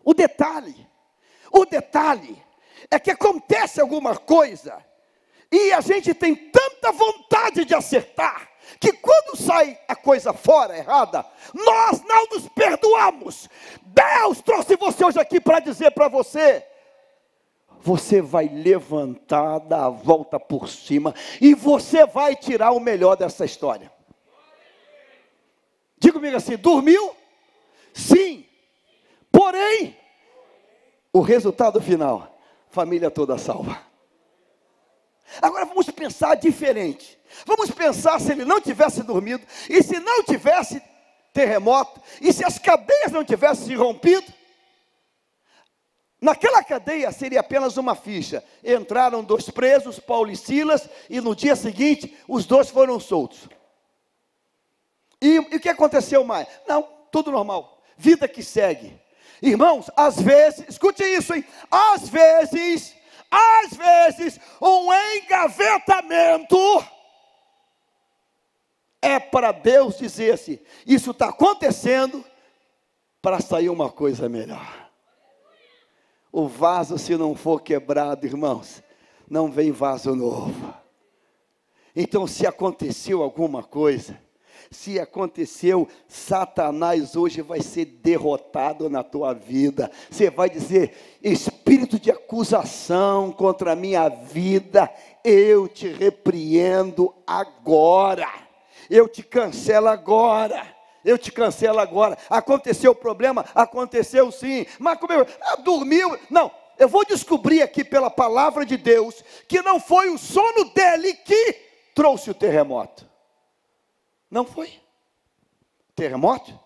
[0.05, 0.87] O detalhe,
[1.51, 2.41] o detalhe
[2.91, 4.85] é que acontece alguma coisa
[5.51, 11.25] e a gente tem tanta vontade de acertar, que quando sai a coisa fora errada,
[11.53, 13.49] nós não nos perdoamos.
[13.81, 16.65] Deus trouxe você hoje aqui para dizer para você:
[17.81, 23.45] você vai levantar, dar a volta por cima, e você vai tirar o melhor dessa
[23.45, 23.91] história.
[25.97, 27.15] Diga comigo assim: dormiu?
[27.93, 28.44] Sim.
[29.35, 29.97] Porém,
[31.11, 33.81] o resultado final, família toda salva.
[35.41, 37.19] Agora vamos pensar diferente.
[37.45, 40.81] Vamos pensar se ele não tivesse dormido, e se não tivesse
[41.33, 44.25] terremoto, e se as cadeias não tivessem se rompido.
[46.21, 48.41] Naquela cadeia seria apenas uma ficha.
[48.63, 53.49] Entraram dois presos, Paulo e Silas, e no dia seguinte os dois foram soltos.
[55.21, 56.47] E, e o que aconteceu mais?
[56.65, 57.83] Não, tudo normal.
[57.97, 59.03] Vida que segue.
[59.41, 61.45] Irmãos, às vezes, escute isso, hein?
[61.69, 62.95] Às vezes
[63.35, 66.57] às vezes, um engavetamento
[69.01, 72.23] é para Deus dizer assim: isso está acontecendo
[73.21, 74.89] para sair uma coisa melhor.
[76.31, 78.81] O vaso, se não for quebrado, irmãos,
[79.29, 80.73] não vem vaso novo.
[81.95, 84.21] Então, se aconteceu alguma coisa,
[84.71, 89.91] se aconteceu, Satanás hoje vai ser derrotado na tua vida.
[90.09, 94.89] Você vai dizer: espírito de acusação contra a minha vida,
[95.23, 98.27] eu te repreendo agora.
[98.89, 100.75] Eu te cancelo agora.
[101.03, 102.17] Eu te cancelo agora.
[102.29, 103.45] Aconteceu o problema?
[103.53, 104.65] Aconteceu sim.
[104.79, 106.17] Mas como eu, ah, dormiu?
[106.29, 111.13] Não, eu vou descobrir aqui pela palavra de Deus que não foi o sono dele
[111.13, 111.55] que
[111.93, 113.07] trouxe o terremoto.
[114.29, 114.81] Não foi.
[115.95, 116.59] Terremoto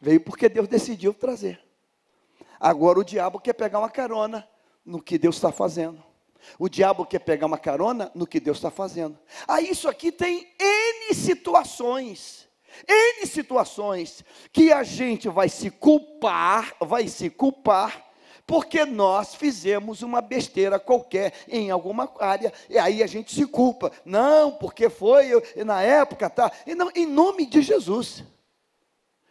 [0.00, 1.62] veio porque Deus decidiu trazer.
[2.58, 4.48] Agora o diabo quer pegar uma carona
[4.84, 6.02] no que Deus está fazendo.
[6.58, 9.18] O diabo quer pegar uma carona no que Deus está fazendo.
[9.46, 12.48] Ah, isso aqui tem N situações.
[12.88, 18.09] N situações que a gente vai se culpar, vai se culpar
[18.50, 23.92] porque nós fizemos uma besteira qualquer em alguma área, e aí a gente se culpa.
[24.04, 26.50] Não, porque foi eu, na época, tá?
[26.66, 28.24] E não, em nome de Jesus.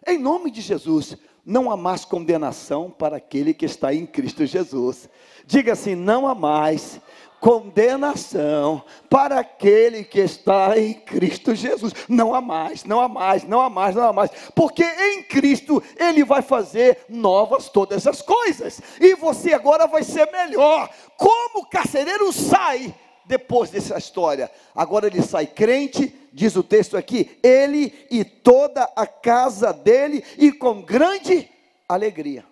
[0.07, 5.09] Em nome de Jesus, não há mais condenação para aquele que está em Cristo Jesus.
[5.45, 7.01] Diga assim: não há mais
[7.39, 11.93] condenação para aquele que está em Cristo Jesus.
[12.07, 14.31] Não há mais, não há mais, não há mais, não há mais.
[14.55, 18.81] Porque em Cristo Ele vai fazer novas todas as coisas.
[18.99, 20.89] E você agora vai ser melhor.
[21.17, 22.93] Como o carcereiro sai
[23.25, 24.51] depois dessa história?
[24.75, 30.51] Agora ele sai crente, diz o texto aqui, ele e toda a casa dele, e
[30.51, 31.49] com grande
[31.87, 32.43] alegria.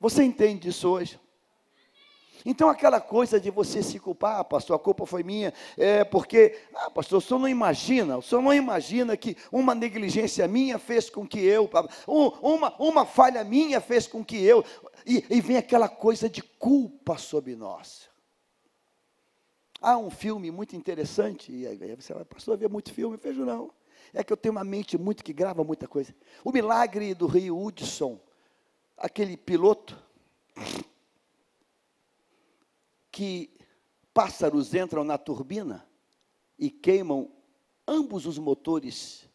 [0.00, 1.18] Você entende isso hoje?
[2.44, 6.60] Então, aquela coisa de você se culpar, ah, pastor, a culpa foi minha, é porque,
[6.74, 11.08] ah, pastor, o senhor não imagina, o senhor não imagina que uma negligência minha fez
[11.08, 11.70] com que eu,
[12.06, 14.62] um, uma, uma falha minha fez com que eu,
[15.06, 18.10] e, e vem aquela coisa de culpa sobre nós.
[19.80, 23.70] Há um filme muito interessante, e aí você vai, pastor, vê muito filme, vejo não.
[24.12, 26.14] É que eu tenho uma mente muito que grava muita coisa.
[26.44, 28.20] O milagre do rio Hudson,
[28.96, 30.00] aquele piloto
[33.14, 33.48] que
[34.12, 35.86] pássaros entram na turbina
[36.58, 37.30] e queimam
[37.86, 39.30] ambos os motores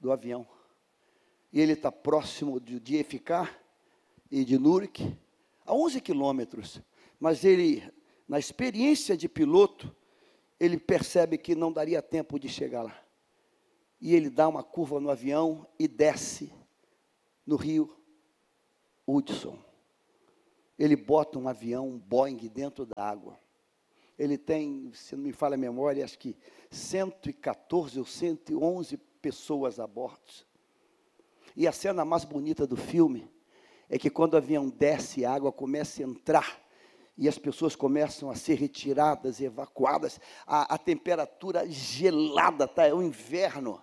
[0.00, 0.44] do avião.
[1.52, 2.96] E ele está próximo de, de
[4.28, 5.16] e de Nurk,
[5.64, 6.80] a 11 quilômetros.
[7.20, 7.80] Mas ele,
[8.26, 9.94] na experiência de piloto,
[10.58, 13.04] ele percebe que não daria tempo de chegar lá.
[14.00, 16.52] E ele dá uma curva no avião e desce
[17.46, 17.96] no rio
[19.06, 19.71] Hudson
[20.82, 23.38] ele bota um avião, um Boeing dentro da água.
[24.18, 26.36] Ele tem, se não me falha a memória, acho que
[26.70, 30.18] 114 ou 111 pessoas a bordo.
[31.56, 33.30] E a cena mais bonita do filme
[33.88, 36.60] é que quando o avião desce, a água começa a entrar
[37.16, 42.88] e as pessoas começam a ser retiradas, evacuadas, a, a temperatura gelada, tá?
[42.88, 43.80] É o inverno.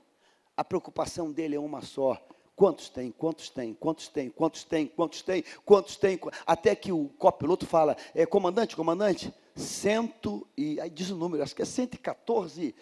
[0.58, 2.22] A preocupação dele é uma só:
[2.60, 3.10] Quantos tem?
[3.10, 3.74] Quantos tem?
[3.74, 4.30] Quantos tem?
[4.30, 4.86] Quantos tem?
[4.86, 5.46] Quantos tem?
[5.64, 6.20] Quantos tem?
[6.46, 11.56] Até que o copiloto fala, é, comandante, comandante, cento e, aí diz o número, acho
[11.56, 12.76] que é 114,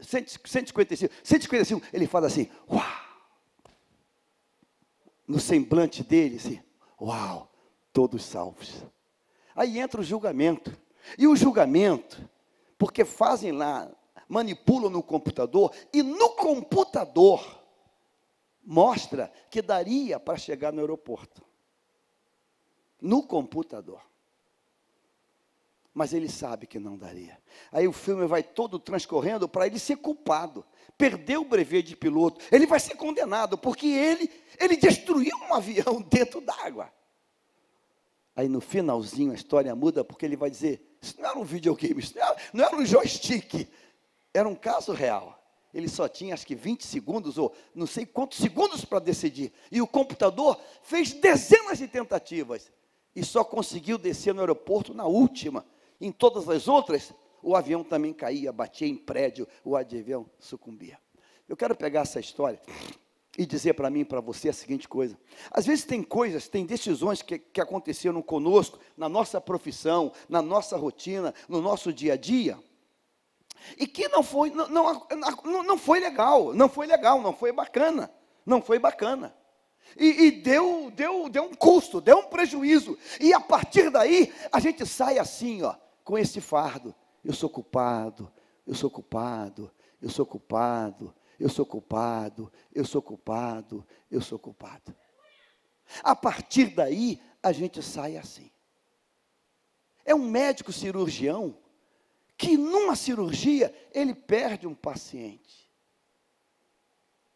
[0.00, 2.82] 155, 155, ele fala assim, uau!
[5.28, 6.60] No semblante dele, assim,
[7.00, 7.48] uau,
[7.92, 8.84] todos salvos.
[9.54, 10.76] Aí entra o julgamento.
[11.16, 12.28] E o julgamento,
[12.76, 13.88] porque fazem lá,
[14.28, 17.61] manipulam no computador, e no computador,
[18.64, 21.42] mostra que daria para chegar no aeroporto.
[23.00, 24.00] No computador.
[25.92, 27.38] Mas ele sabe que não daria.
[27.70, 30.64] Aí o filme vai todo transcorrendo para ele ser culpado.
[30.96, 32.40] Perdeu o brevet de piloto.
[32.50, 36.90] Ele vai ser condenado porque ele, ele destruiu um avião dentro d'água.
[38.34, 42.00] Aí no finalzinho a história muda porque ele vai dizer: Isso não era um videogame,
[42.00, 43.68] isso não era, não era um joystick,
[44.32, 45.41] era um caso real
[45.72, 49.52] ele só tinha acho que 20 segundos, ou não sei quantos segundos para decidir.
[49.70, 52.70] E o computador fez dezenas de tentativas
[53.16, 55.64] e só conseguiu descer no aeroporto na última.
[56.00, 60.98] Em todas as outras, o avião também caía, batia em prédio, o avião sucumbia.
[61.48, 62.60] Eu quero pegar essa história
[63.38, 65.18] e dizer para mim e para você a seguinte coisa:
[65.50, 70.76] às vezes tem coisas, tem decisões que, que aconteceram conosco, na nossa profissão, na nossa
[70.76, 72.58] rotina, no nosso dia a dia
[73.78, 78.10] e que não foi, não, não, não foi legal, não foi legal, não foi bacana,
[78.44, 79.34] não foi bacana.
[79.96, 82.98] E, e, deu, deu, deu um custo, deu um prejuízo.
[83.20, 86.94] E a partir daí, a gente sai assim, ó, com esse fardo.
[87.24, 88.30] Eu sou culpado,
[88.66, 94.94] eu sou culpado, eu sou culpado, eu sou culpado, eu sou culpado, eu sou culpado.
[96.02, 98.50] A partir daí, a gente sai assim.
[100.04, 101.56] É um médico cirurgião
[102.42, 105.70] que numa cirurgia ele perde um paciente.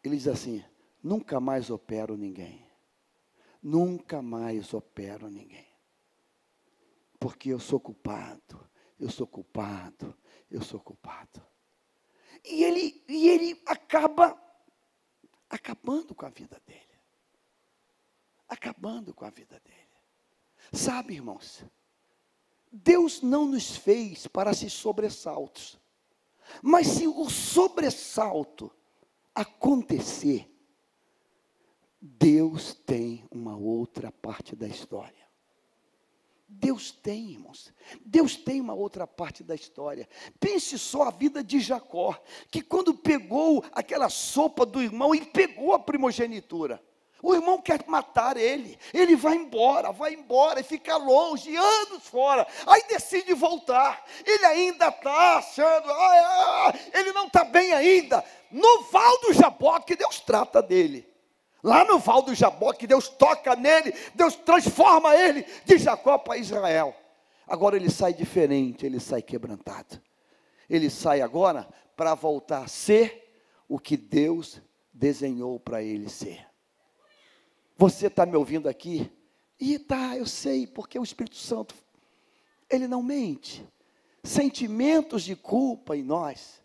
[0.03, 0.61] Ele diz assim:
[1.01, 2.67] nunca mais opero ninguém.
[3.63, 5.65] Nunca mais opero ninguém.
[7.17, 10.13] Porque eu sou culpado, eu sou culpado,
[10.51, 11.41] eu sou culpado.
[12.43, 14.37] E ele, e ele acaba
[15.49, 16.81] acabando com a vida dele.
[18.47, 19.77] Acabando com a vida dele.
[20.73, 21.65] Sabe, irmãos,
[22.71, 25.79] Deus não nos fez para se sobressaltos.
[26.61, 28.71] Mas se o sobressalto
[29.33, 30.49] acontecer,
[31.99, 35.27] Deus tem uma outra parte da história.
[36.47, 37.73] Deus tem, irmãos.
[38.05, 40.07] Deus tem uma outra parte da história.
[40.39, 42.17] Pense só a vida de Jacó,
[42.49, 46.81] que quando pegou aquela sopa do irmão, ele pegou a primogenitura.
[47.21, 48.77] O irmão quer matar ele.
[48.93, 52.45] Ele vai embora, vai embora e fica longe, anos fora.
[52.65, 54.03] Aí decide voltar.
[54.25, 58.23] Ele ainda está achando, ah, ah, ele não está bem ainda.
[58.51, 61.07] No Val do Jaboque, Deus trata dele.
[61.63, 66.95] Lá no Val do Jaboque, Deus toca nele, Deus transforma ele de Jacó para Israel.
[67.47, 70.01] Agora ele sai diferente, ele sai quebrantado.
[70.69, 73.33] Ele sai agora para voltar a ser
[73.67, 74.61] o que Deus
[74.93, 76.46] desenhou para ele ser.
[77.77, 79.11] Você está me ouvindo aqui?
[79.59, 81.75] E tá, eu sei, porque o Espírito Santo,
[82.69, 83.67] ele não mente.
[84.23, 86.61] Sentimentos de culpa em nós,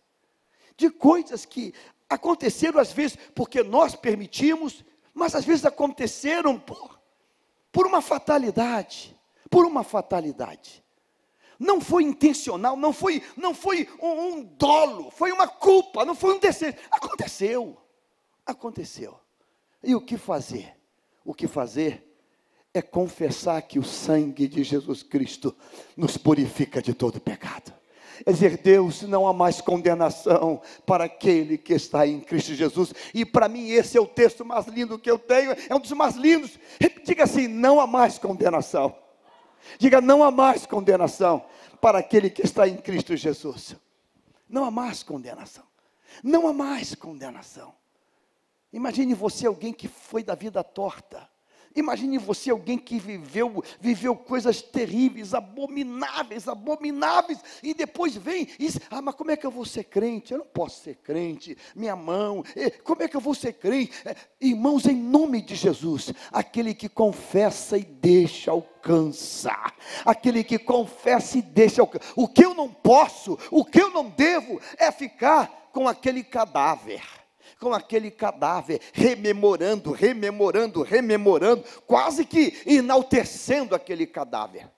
[0.76, 1.74] de coisas que
[2.08, 4.84] aconteceram às vezes porque nós permitimos,
[5.14, 6.98] mas às vezes aconteceram por,
[7.70, 9.16] por uma fatalidade,
[9.50, 10.82] por uma fatalidade.
[11.58, 16.34] Não foi intencional, não foi, não foi um, um dolo, foi uma culpa, não foi
[16.34, 16.76] um desejo.
[16.90, 17.80] Aconteceu,
[18.44, 19.20] aconteceu.
[19.82, 20.81] E o que fazer?
[21.24, 22.08] O que fazer
[22.74, 25.54] é confessar que o sangue de Jesus Cristo
[25.96, 27.72] nos purifica de todo pecado.
[28.24, 32.94] É dizer, Deus, não há mais condenação para aquele que está em Cristo Jesus.
[33.12, 35.90] E para mim, esse é o texto mais lindo que eu tenho, é um dos
[35.92, 36.58] mais lindos.
[37.04, 38.94] Diga assim: não há mais condenação.
[39.78, 41.44] Diga, não há mais condenação
[41.80, 43.76] para aquele que está em Cristo Jesus.
[44.48, 45.64] Não há mais condenação.
[46.22, 47.74] Não há mais condenação.
[48.72, 51.30] Imagine você alguém que foi da vida torta.
[51.74, 58.78] Imagine você alguém que viveu, viveu coisas terríveis, abomináveis, abomináveis, e depois vem e diz:
[58.90, 60.32] Ah, mas como é que eu vou ser crente?
[60.32, 63.92] Eu não posso ser crente, minha mão, eh, como é que eu vou ser crente?
[64.04, 71.38] Eh, irmãos, em nome de Jesus, aquele que confessa e deixa alcançar, aquele que confessa
[71.38, 72.12] e deixa alcançar.
[72.16, 77.21] O que eu não posso, o que eu não devo é ficar com aquele cadáver
[77.62, 84.68] com aquele cadáver, rememorando, rememorando, rememorando, quase que enaltecendo aquele cadáver.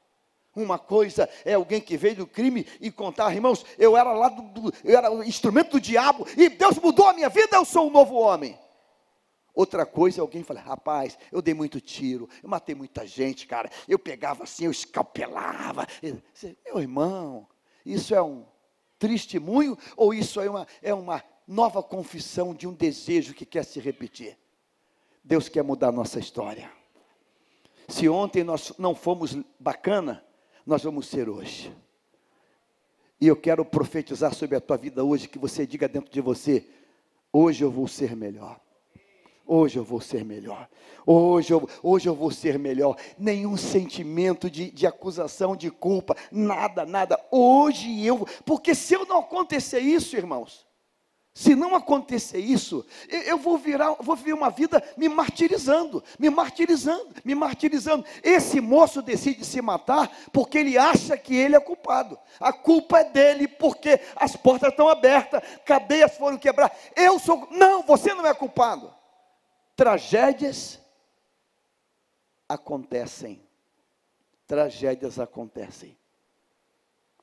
[0.54, 4.70] Uma coisa é alguém que veio do crime e contar, irmãos, eu era lá do,
[4.84, 7.90] eu era o instrumento do diabo e Deus mudou a minha vida, eu sou um
[7.90, 8.58] novo homem.
[9.54, 13.70] Outra coisa é alguém falar, rapaz, eu dei muito tiro, eu matei muita gente, cara.
[13.88, 15.86] Eu pegava assim, eu escalpelava.
[16.66, 17.48] Meu irmão,
[17.86, 18.44] isso é um
[18.98, 23.80] testemunho ou isso é uma, é uma nova confissão de um desejo que quer se
[23.80, 24.36] repetir.
[25.22, 26.70] Deus quer mudar nossa história.
[27.88, 30.24] Se ontem nós não fomos bacana,
[30.66, 31.74] nós vamos ser hoje.
[33.20, 36.66] E eu quero profetizar sobre a tua vida hoje, que você diga dentro de você:
[37.32, 38.60] hoje eu vou ser melhor.
[39.46, 40.68] Hoje eu vou ser melhor.
[41.06, 42.96] Hoje eu, hoje eu vou ser melhor.
[43.18, 47.22] Nenhum sentimento de, de acusação, de culpa, nada, nada.
[47.30, 48.26] Hoje eu.
[48.46, 50.66] Porque se eu não acontecer isso, irmãos,
[51.36, 57.08] se não acontecer isso, eu vou virar, vou viver uma vida me martirizando, me martirizando,
[57.24, 58.06] me martirizando.
[58.22, 62.16] Esse moço decide se matar porque ele acha que ele é culpado.
[62.38, 66.78] A culpa é dele porque as portas estão abertas, cadeias foram quebradas.
[66.94, 68.94] Eu sou, não, você não é culpado.
[69.74, 70.80] Tragédias
[72.48, 73.42] acontecem.
[74.46, 75.98] Tragédias acontecem.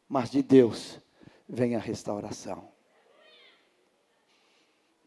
[0.06, 1.00] Mas de Deus
[1.48, 2.70] vem a restauração.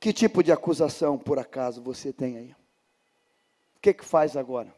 [0.04, 2.50] Que tipo de acusação, por acaso, você tem aí?
[3.74, 4.70] O que, que faz agora?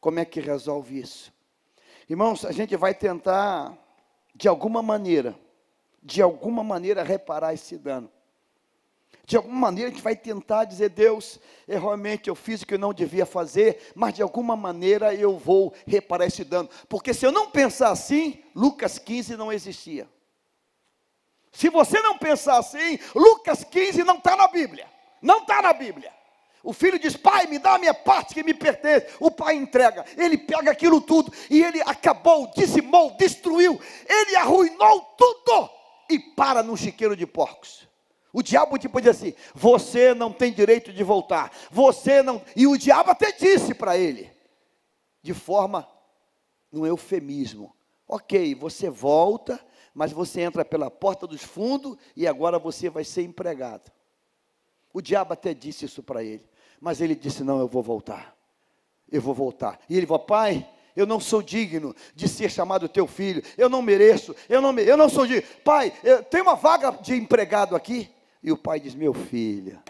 [0.00, 1.32] Como é que resolve isso?
[2.10, 3.78] Irmãos, a gente vai tentar,
[4.34, 5.38] de alguma maneira,
[6.02, 8.10] de alguma maneira, reparar esse dano.
[9.24, 12.74] De alguma maneira a gente vai tentar dizer, Deus, eu, realmente eu fiz o que
[12.74, 16.68] eu não devia fazer, mas de alguma maneira eu vou reparar esse dano.
[16.88, 20.08] Porque se eu não pensar assim, Lucas 15 não existia.
[21.54, 24.86] Se você não pensar assim, Lucas 15 não está na Bíblia.
[25.22, 26.12] Não está na Bíblia.
[26.64, 29.06] O filho diz: Pai, me dá a minha parte que me pertence.
[29.20, 30.04] O pai entrega.
[30.16, 33.80] Ele pega aquilo tudo e ele acabou, dizimou, destruiu.
[34.08, 35.70] Ele arruinou tudo
[36.10, 37.86] e para num chiqueiro de porcos.
[38.32, 41.52] O diabo tipo diz assim: Você não tem direito de voltar.
[41.70, 42.42] Você não.
[42.56, 44.28] E o diabo até disse para ele,
[45.22, 45.88] de forma,
[46.72, 47.72] no eufemismo:
[48.08, 53.22] Ok, você volta mas você entra pela porta dos fundos e agora você vai ser
[53.22, 53.92] empregado.
[54.92, 56.44] O diabo até disse isso para ele,
[56.80, 58.36] mas ele disse: Não, eu vou voltar.
[59.10, 59.78] Eu vou voltar.
[59.88, 63.80] E ele falou: Pai, eu não sou digno de ser chamado teu filho, eu não
[63.80, 65.48] mereço, eu não, eu não sou digno.
[65.64, 65.92] Pai,
[66.28, 68.10] tem uma vaga de empregado aqui?
[68.42, 69.80] E o pai diz: Meu filho,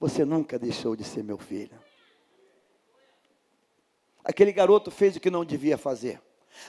[0.00, 1.78] você nunca deixou de ser meu filho.
[4.24, 6.20] Aquele garoto fez o que não devia fazer.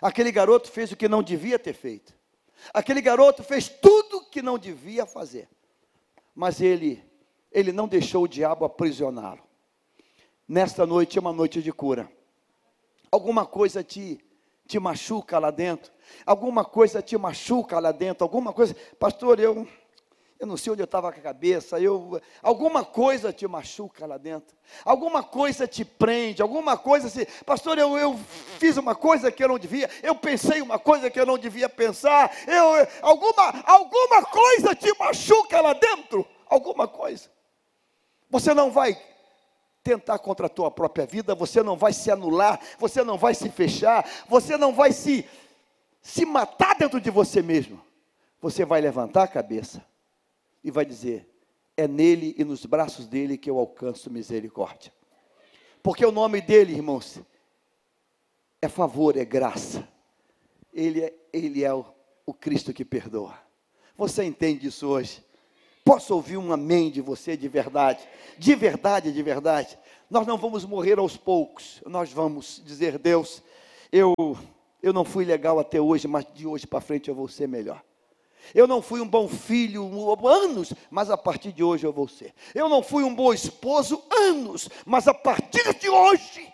[0.01, 2.18] Aquele garoto fez o que não devia ter feito.
[2.73, 5.47] Aquele garoto fez tudo que não devia fazer.
[6.35, 7.07] Mas ele
[7.51, 9.41] ele não deixou o diabo aprisioná-lo.
[10.47, 12.11] Nesta noite é uma noite de cura.
[13.11, 14.23] Alguma coisa te,
[14.67, 15.91] te machuca lá dentro.
[16.25, 18.23] Alguma coisa te machuca lá dentro.
[18.23, 18.75] Alguma coisa.
[18.99, 19.67] Pastor, eu
[20.39, 24.17] eu não sei onde eu estava com a cabeça, eu, alguma coisa te machuca lá
[24.17, 28.17] dentro, alguma coisa te prende, alguma coisa se, pastor, eu, eu
[28.57, 31.67] fiz uma coisa que eu não devia, eu pensei uma coisa que eu não devia
[31.67, 37.29] pensar, eu, alguma, alguma coisa te machuca lá dentro, alguma coisa.
[38.29, 38.97] Você não vai
[39.83, 43.49] tentar contra a tua própria vida, você não vai se anular, você não vai se
[43.49, 45.27] fechar, você não vai se,
[46.01, 47.81] se matar dentro de você mesmo.
[48.41, 49.88] Você vai levantar a cabeça
[50.63, 51.27] e vai dizer:
[51.75, 54.91] é nele e nos braços dele que eu alcanço misericórdia.
[55.81, 57.19] Porque o nome dele, irmãos,
[58.61, 59.87] é favor, é graça.
[60.73, 61.85] Ele é, ele é o,
[62.25, 63.37] o Cristo que perdoa.
[63.97, 65.23] Você entende isso hoje?
[65.83, 68.07] Posso ouvir um amém de você de verdade?
[68.37, 69.79] De verdade, de verdade.
[70.09, 71.81] Nós não vamos morrer aos poucos.
[71.85, 73.41] Nós vamos dizer, Deus,
[73.91, 74.13] eu
[74.81, 77.83] eu não fui legal até hoje, mas de hoje para frente eu vou ser melhor.
[78.53, 79.89] Eu não fui um bom filho
[80.27, 82.33] anos, mas a partir de hoje eu vou ser.
[82.53, 86.51] Eu não fui um bom esposo anos, mas a partir de hoje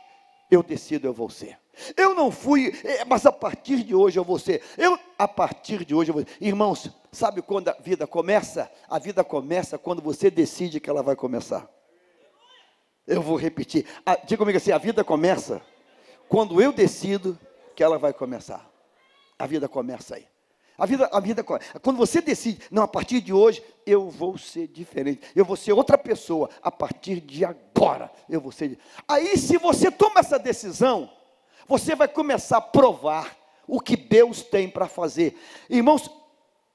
[0.50, 1.58] eu decido eu vou ser.
[1.98, 4.62] Eu não fui, é, mas a partir de hoje eu vou ser.
[4.78, 6.26] Eu, a partir de hoje eu vou.
[6.40, 8.72] Irmãos, sabe quando a vida começa?
[8.90, 11.70] A vida começa quando você decide que ela vai começar.
[13.06, 13.86] Eu vou repetir.
[14.26, 15.62] Diga comigo assim: a vida começa
[16.30, 17.38] quando eu decido
[17.76, 18.70] que ela vai começar.
[19.38, 20.26] A vida começa aí.
[20.78, 24.68] A vida, a vida, quando você decide, não, a partir de hoje eu vou ser
[24.68, 28.78] diferente, eu vou ser outra pessoa, a partir de agora eu vou ser.
[29.08, 31.10] Aí, se você toma essa decisão,
[31.68, 35.40] você vai começar a provar o que Deus tem para fazer.
[35.70, 36.12] Irmãos,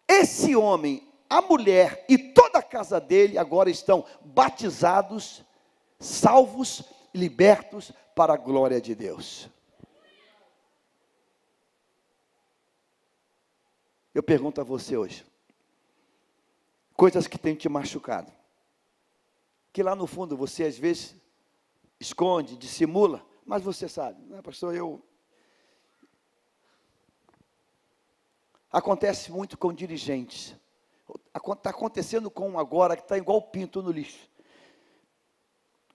[0.09, 5.45] esse homem, a mulher e toda a casa dele agora estão batizados,
[5.99, 6.83] salvos,
[7.15, 9.49] libertos para a glória de Deus.
[14.15, 15.25] Eu pergunto a você hoje:
[16.97, 18.33] coisas que têm te machucado,
[19.73, 21.15] que lá no fundo você às vezes
[21.99, 24.75] esconde, dissimula, mas você sabe, não é, pastor?
[24.75, 25.03] Eu.
[28.73, 30.55] Acontece muito com dirigentes.
[31.35, 34.31] Está acontecendo com um agora que está igual pinto no lixo.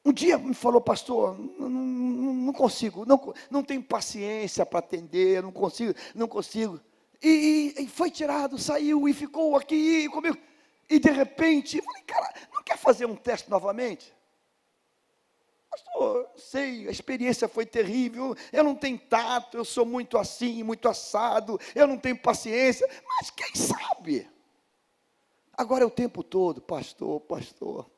[0.04, 5.42] Um dia me falou, pastor, não, não, não consigo, não, não tenho paciência para atender,
[5.42, 6.80] não consigo, não consigo.
[7.22, 10.38] E, e, foi tirado, saiu e ficou aqui comigo.
[10.90, 14.14] E de repente, falei, cara, não quer fazer um teste novamente?
[15.70, 20.88] Pastor, sei, a experiência foi terrível, eu não tenho tato, eu sou muito assim, muito
[20.88, 24.30] assado, eu não tenho paciência, mas quem sabe?
[25.58, 27.90] Agora é o tempo todo, pastor, pastor,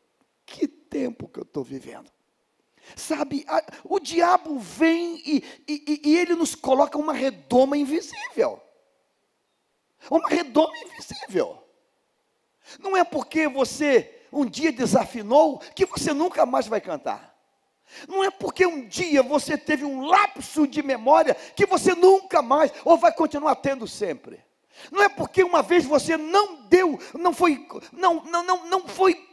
[0.45, 2.11] que tempo que eu estou vivendo.
[2.95, 8.61] Sabe, a, o diabo vem e, e, e ele nos coloca uma redoma invisível.
[10.09, 11.63] Uma redoma invisível.
[12.79, 17.35] Não é porque você um dia desafinou que você nunca mais vai cantar.
[18.07, 22.71] Não é porque um dia você teve um lapso de memória que você nunca mais
[22.83, 24.43] ou vai continuar tendo sempre.
[24.91, 29.27] Não é porque uma vez você não deu, não foi, não, não, não, não foi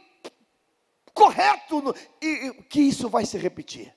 [1.13, 3.93] correto no, e, que isso vai se repetir.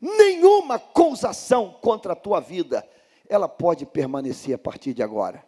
[0.00, 2.88] Nenhuma acusação contra a tua vida
[3.30, 5.42] ela pode permanecer a partir de agora.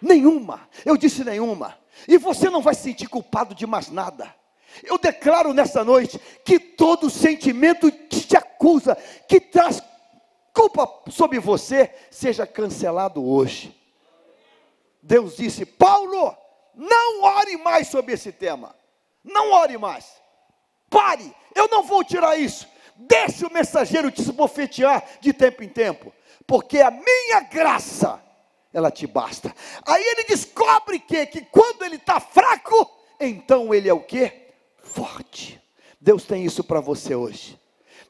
[0.00, 1.76] Nenhuma, eu disse nenhuma.
[2.08, 4.32] E você não vai se sentir culpado de mais nada.
[4.84, 8.96] Eu declaro nessa noite que todo sentimento que te acusa,
[9.28, 9.82] que traz
[10.54, 13.76] culpa sobre você, seja cancelado hoje.
[15.02, 16.34] Deus disse: Paulo,
[16.74, 18.74] não ore mais sobre esse tema.
[19.24, 20.06] Não ore mais.
[20.88, 22.68] Pare, eu não vou tirar isso.
[22.96, 26.12] Deixe o mensageiro te esbofetear de tempo em tempo
[26.50, 28.20] porque a minha graça,
[28.72, 29.54] ela te basta.
[29.86, 32.90] Aí ele descobre que, que quando ele está fraco,
[33.20, 34.32] então ele é o que?
[34.82, 35.62] Forte.
[36.00, 37.56] Deus tem isso para você hoje.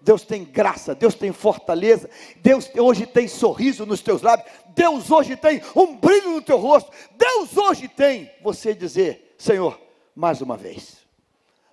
[0.01, 5.37] Deus tem graça, Deus tem fortaleza, Deus hoje tem sorriso nos teus lábios, Deus hoje
[5.37, 9.79] tem um brilho no teu rosto, Deus hoje tem você dizer: Senhor,
[10.17, 10.97] mais uma vez,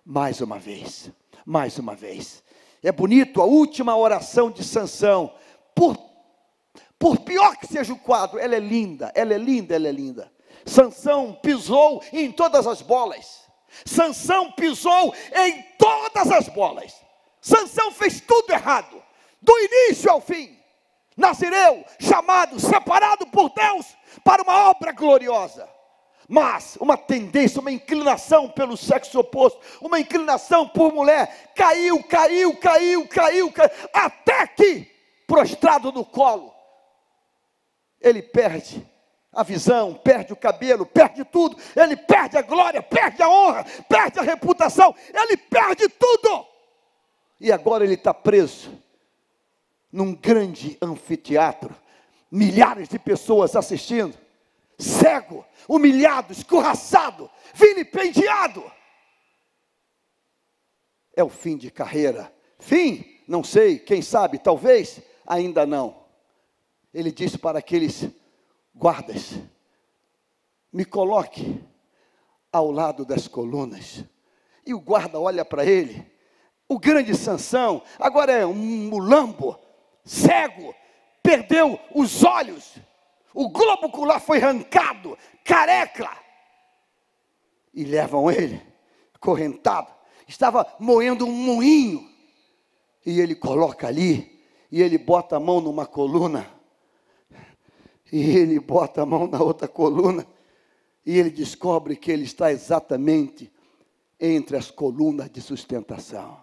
[0.05, 1.09] mais uma vez,
[1.45, 2.43] mais uma vez.
[2.83, 5.33] É bonito a última oração de Sansão,
[5.73, 6.06] por
[6.99, 10.31] por pior que seja o quadro, ela é linda, ela é linda, ela é linda.
[10.65, 13.47] Sansão pisou em todas as bolas.
[13.85, 16.93] Sansão pisou em todas as bolas.
[17.39, 19.01] Sansão fez tudo errado,
[19.41, 20.57] do início ao fim.
[21.15, 23.85] Nazireu, chamado, separado por Deus
[24.23, 25.67] para uma obra gloriosa.
[26.27, 33.07] mas uma tendência, uma inclinação pelo sexo oposto, uma inclinação por mulher, caiu, caiu, caiu,
[33.07, 34.91] caiu, caiu até que,
[35.25, 36.53] prostrado no colo,
[38.01, 38.85] ele perde
[39.31, 44.19] a visão, perde o cabelo, perde tudo, ele perde a glória, perde a honra, perde
[44.19, 46.45] a reputação, ele perde tudo.
[47.39, 48.71] E agora ele está preso
[49.91, 51.75] num grande anfiteatro,
[52.31, 54.17] milhares de pessoas assistindo,
[54.77, 58.63] cego, humilhado, escorraçado, vilipendiado.
[61.15, 62.31] É o fim de carreira.
[62.59, 66.06] Fim, não sei, quem sabe, talvez, ainda não.
[66.97, 68.09] Ele disse para aqueles
[68.73, 69.35] guardas:
[70.73, 71.63] me coloque
[72.51, 74.03] ao lado das colunas.
[74.65, 76.03] E o guarda olha para ele,
[76.67, 78.55] o grande Sansão, agora é um
[78.89, 79.59] mulambo,
[80.03, 80.73] cego,
[81.21, 82.77] perdeu os olhos,
[83.31, 86.09] o globo ocular foi arrancado, careca,
[87.75, 88.59] e levam ele,
[89.19, 89.93] correntado,
[90.27, 92.09] estava moendo um moinho,
[93.05, 96.56] e ele coloca ali, e ele bota a mão numa coluna,
[98.11, 100.25] e ele bota a mão na outra coluna,
[101.05, 103.51] e ele descobre que ele está exatamente
[104.19, 106.39] entre as colunas de sustentação.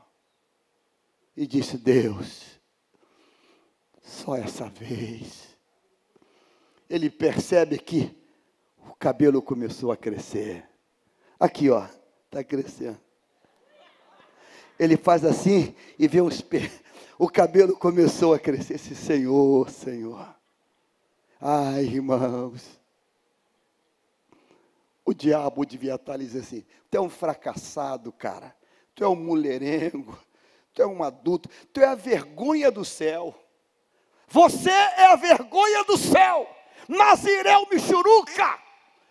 [1.37, 2.61] E disse: Deus,
[4.03, 5.55] só essa vez.
[6.89, 8.15] Ele percebe que
[8.79, 10.69] o cabelo começou a crescer.
[11.41, 11.87] Aqui, ó,
[12.27, 13.01] está crescendo.
[14.79, 16.71] Ele faz assim e vê um espelho.
[17.19, 18.75] O cabelo começou a crescer.
[18.75, 20.35] Esse Senhor, Senhor.
[21.47, 22.80] Ai, irmãos.
[25.05, 28.57] O diabo devia estar lhe dizendo assim: tu é um fracassado, cara.
[28.95, 30.18] Tu é um mulherengo.
[30.72, 31.51] Tu é um adulto.
[31.70, 33.38] Tu é a vergonha do céu.
[34.26, 36.49] Você é a vergonha do céu.
[36.88, 38.59] Nazireu Michuruca.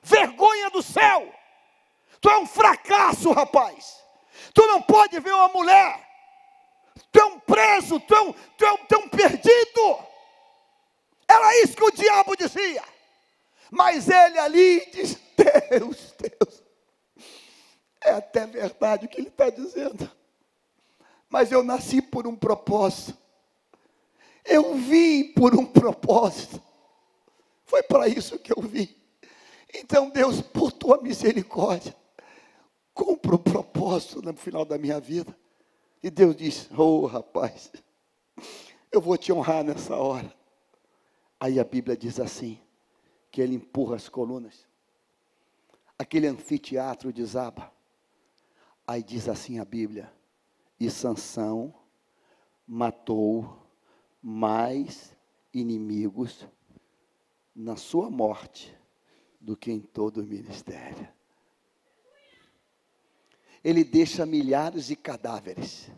[0.01, 1.31] Vergonha do céu.
[2.19, 4.03] Tu é um fracasso, rapaz.
[4.55, 6.03] Tu não pode ver uma mulher.
[7.11, 7.99] Tu é um preso.
[7.99, 10.12] Tu é um, tu é um, tu é um perdido.
[11.34, 12.84] Era isso que o diabo dizia.
[13.71, 15.17] Mas ele ali diz:
[15.69, 16.63] Deus, Deus.
[18.01, 20.09] É até verdade o que ele está dizendo.
[21.27, 23.17] Mas eu nasci por um propósito.
[24.45, 26.61] Eu vim por um propósito.
[27.65, 28.93] Foi para isso que eu vim.
[29.73, 31.95] Então, Deus, por tua misericórdia,
[32.93, 35.36] cumpra o propósito no final da minha vida.
[36.03, 37.71] E Deus disse: Oh, rapaz,
[38.91, 40.43] eu vou te honrar nessa hora.
[41.44, 42.58] Aí a Bíblia diz assim:
[43.30, 44.66] que ele empurra as colunas,
[46.00, 47.70] aquele anfiteatro desaba.
[48.88, 50.10] Aí diz assim a Bíblia:
[50.80, 51.74] e Sansão
[52.66, 53.62] matou
[54.22, 55.14] mais
[55.54, 56.48] inimigos
[57.54, 58.74] na sua morte
[59.38, 61.10] do que em todo o ministério.
[63.62, 65.91] Ele deixa milhares de cadáveres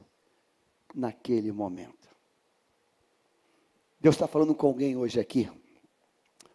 [0.92, 2.05] naquele momento.
[4.06, 5.50] Deus está falando com alguém hoje aqui,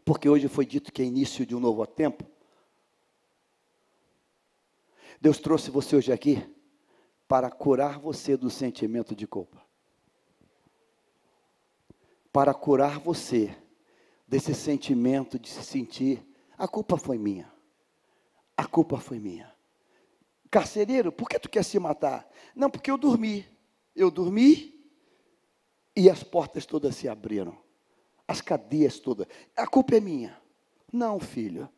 [0.05, 2.25] porque hoje foi dito que é início de um novo tempo.
[5.21, 6.49] Deus trouxe você hoje aqui
[7.27, 9.61] para curar você do sentimento de culpa.
[12.33, 13.53] Para curar você
[14.29, 16.25] desse sentimento de se sentir,
[16.57, 17.53] a culpa foi minha.
[18.57, 19.53] A culpa foi minha.
[20.49, 22.31] Carcereiro, por que tu quer se matar?
[22.55, 23.45] Não, porque eu dormi.
[23.97, 24.80] Eu dormi
[26.01, 27.55] e as portas todas se abriram.
[28.27, 29.27] As cadeias todas.
[29.55, 30.41] A culpa é minha.
[30.91, 31.69] Não, filho.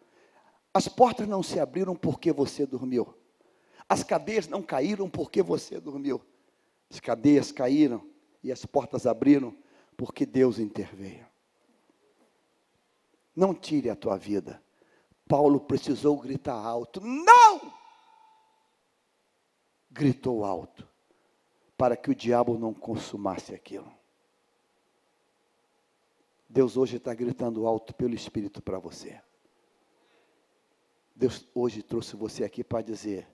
[0.72, 3.12] As portas não se abriram porque você dormiu.
[3.88, 6.24] As cadeias não caíram porque você dormiu.
[6.88, 8.08] As cadeias caíram
[8.44, 9.56] e as portas abriram
[9.96, 11.26] porque Deus interveio.
[13.34, 14.62] Não tire a tua vida.
[15.26, 17.00] Paulo precisou gritar alto.
[17.00, 17.72] Não!
[19.90, 20.86] Gritou alto
[21.76, 23.92] para que o diabo não consumasse aquilo.
[26.52, 29.18] Deus hoje está gritando alto pelo Espírito para você.
[31.16, 33.26] Deus hoje trouxe você aqui para dizer: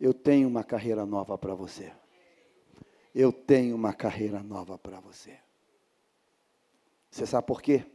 [0.00, 1.92] Eu tenho uma carreira nova para você.
[3.14, 5.38] Eu tenho uma carreira nova para você.
[7.08, 7.86] Você sabe por quê?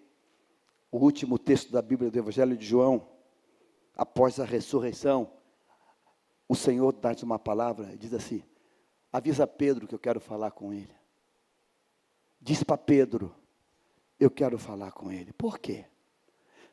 [0.89, 3.05] O último texto da Bíblia do Evangelho de João,
[3.93, 5.29] após a ressurreição,
[6.47, 8.41] o Senhor dá uma palavra e diz assim:
[9.11, 10.95] Avisa Pedro que eu quero falar com ele.
[12.39, 13.42] Diz para Pedro:
[14.19, 15.33] eu quero falar com ele.
[15.33, 15.85] Por quê?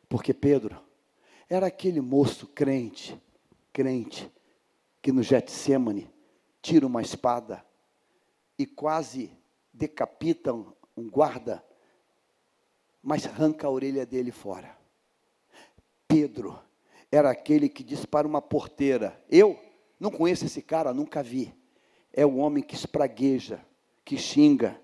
[0.09, 0.81] Porque Pedro
[1.49, 3.21] era aquele moço crente,
[3.73, 4.31] crente,
[5.03, 6.11] que no Getsemane
[6.63, 7.65] tira uma espada
[8.59, 9.31] e quase
[9.73, 10.75] decapita um,
[11.09, 11.65] guarda,
[13.03, 14.77] mas arranca a orelha dele fora.
[16.07, 16.61] Pedro
[17.11, 19.59] era aquele que disse para uma porteira: Eu
[19.99, 21.55] não conheço esse cara, nunca vi.
[22.13, 23.65] É o homem que espragueja,
[24.05, 24.81] que xinga,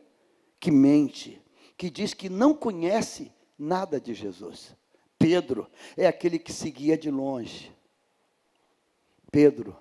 [0.58, 1.42] que mente,
[1.76, 4.74] que diz que não conhece nada de Jesus.
[5.18, 7.74] Pedro é aquele que seguia de longe.
[9.30, 9.76] Pedro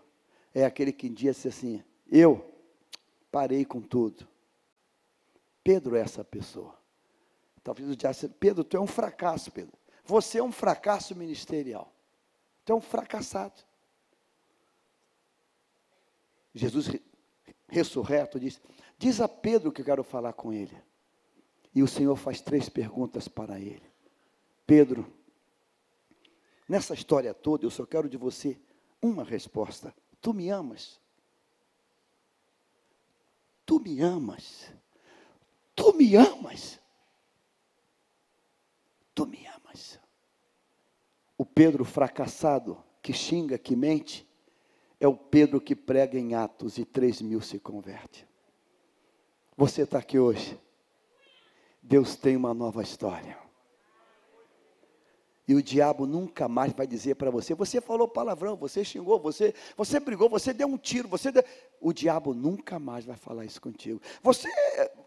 [0.54, 2.54] é aquele que disse assim: Eu
[3.32, 4.28] parei com tudo.
[5.64, 6.78] Pedro é essa pessoa.
[7.64, 9.74] Talvez o diabo Pedro, tu é um fracasso, Pedro.
[10.04, 11.92] Você é um fracasso ministerial.
[12.64, 13.64] Tu é um fracassado.
[16.54, 16.88] Jesus
[17.68, 18.62] ressurreto diz:
[18.98, 20.76] Diz a Pedro que eu quero falar com ele.
[21.76, 23.84] E o Senhor faz três perguntas para ele.
[24.66, 25.14] Pedro,
[26.70, 28.58] nessa história toda, eu só quero de você
[29.02, 29.94] uma resposta.
[30.22, 31.02] Tu me amas?
[33.66, 34.72] Tu me amas?
[35.76, 36.80] Tu me amas?
[39.14, 40.00] Tu me amas?
[41.38, 44.26] O Pedro fracassado, que xinga, que mente,
[45.00, 48.26] é o Pedro que prega em Atos e três mil se converte.
[49.58, 50.58] Você está aqui hoje.
[51.88, 53.38] Deus tem uma nova história.
[55.48, 59.54] E o diabo nunca mais vai dizer para você: você falou palavrão, você xingou, você,
[59.78, 61.44] você brigou, você deu um tiro, você deu...
[61.80, 64.02] O diabo nunca mais vai falar isso contigo.
[64.24, 64.50] Você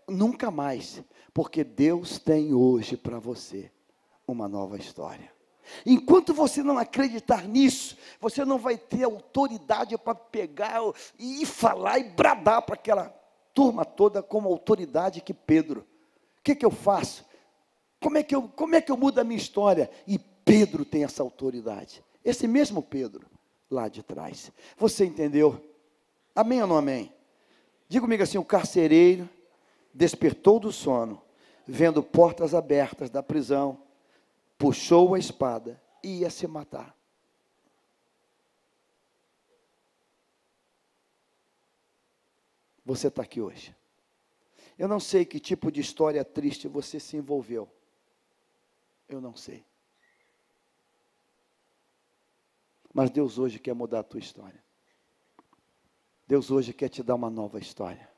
[0.07, 1.03] nunca mais,
[1.35, 3.73] porque Deus tem hoje para você
[4.25, 5.33] uma nova história.
[5.85, 10.81] Enquanto você não acreditar nisso, você não vai ter autoridade para pegar
[11.19, 13.09] e falar e bradar para aquela
[13.53, 15.85] turma toda como autoridade que Pedro.
[16.49, 17.27] Que, que eu faço?
[18.01, 19.91] Como é que eu, como é que eu mudo a minha história?
[20.07, 22.03] E Pedro tem essa autoridade.
[22.25, 23.27] Esse mesmo Pedro,
[23.71, 24.51] lá de trás.
[24.79, 25.63] Você entendeu?
[26.35, 27.13] Amém ou não amém?
[27.87, 29.29] Diga comigo assim: o carcereiro
[29.93, 31.21] despertou do sono,
[31.67, 33.83] vendo portas abertas da prisão,
[34.57, 36.97] puxou a espada e ia se matar.
[42.87, 43.78] Você está aqui hoje.
[44.79, 47.69] Eu não sei que tipo de história triste você se envolveu.
[49.09, 49.65] Eu não sei.
[52.95, 54.63] Mas Deus hoje quer mudar a tua história.
[56.27, 58.09] Deus hoje quer te dar uma nova história.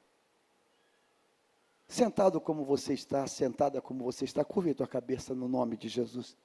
[1.88, 5.88] Sentado como você está, sentada como você está, curve a tua cabeça no nome de
[5.88, 6.36] Jesus.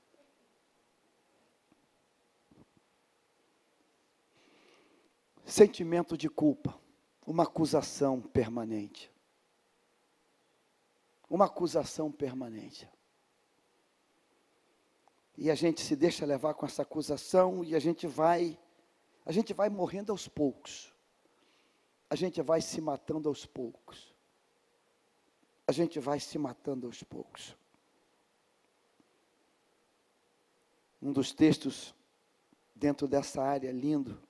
[5.45, 6.79] Sentimento de culpa,
[7.25, 9.14] uma acusação permanente.
[11.29, 12.89] Uma acusação permanente.
[15.37, 18.57] E a gente se deixa levar com essa acusação e a gente vai,
[19.25, 20.93] a gente vai morrendo aos poucos.
[22.09, 24.13] A gente vai se matando aos poucos.
[25.67, 27.55] A gente vai se matando aos poucos.
[31.01, 31.93] Um dos textos
[32.73, 34.21] dentro dessa área lindo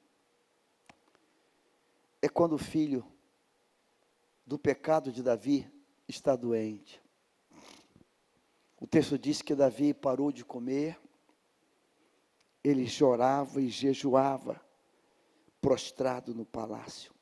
[2.22, 3.06] é quando o filho
[4.46, 5.72] do pecado de Davi
[6.08, 7.02] está doente.
[8.80, 11.00] O texto diz que Davi parou de comer,
[12.64, 14.62] ele chorava e jejuava,
[15.62, 17.14] prostrado no palácio.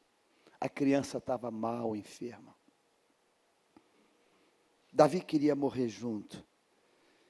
[0.59, 2.55] A criança estava mal, enferma.
[4.91, 6.45] Davi queria morrer junto.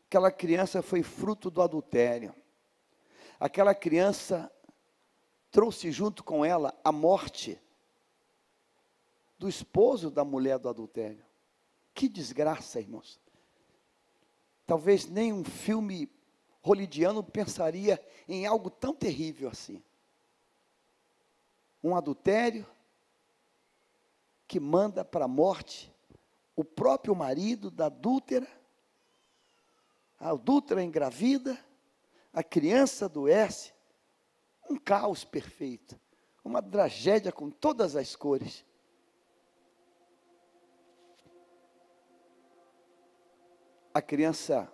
[0.08, 2.36] Aquela criança foi fruto do adultério.
[3.40, 4.52] Aquela criança
[5.50, 7.60] trouxe junto com ela a morte
[9.38, 11.26] do esposo da mulher do adultério.
[11.94, 13.20] Que desgraça, irmãos.
[14.66, 16.10] Talvez nem um filme
[16.62, 19.84] holidiano pensaria em algo tão terrível assim.
[21.84, 22.66] Um adultério
[24.48, 25.94] que manda para a morte
[26.56, 28.48] o próprio marido da adúltera,
[30.20, 31.58] a adúltera engravida,
[32.32, 33.74] a criança adoece,
[34.70, 36.00] um caos perfeito,
[36.44, 38.66] uma tragédia com todas as cores.
[43.94, 44.72] A criança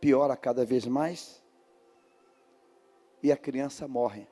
[0.00, 1.42] piora cada vez mais
[3.22, 4.26] e a criança morre.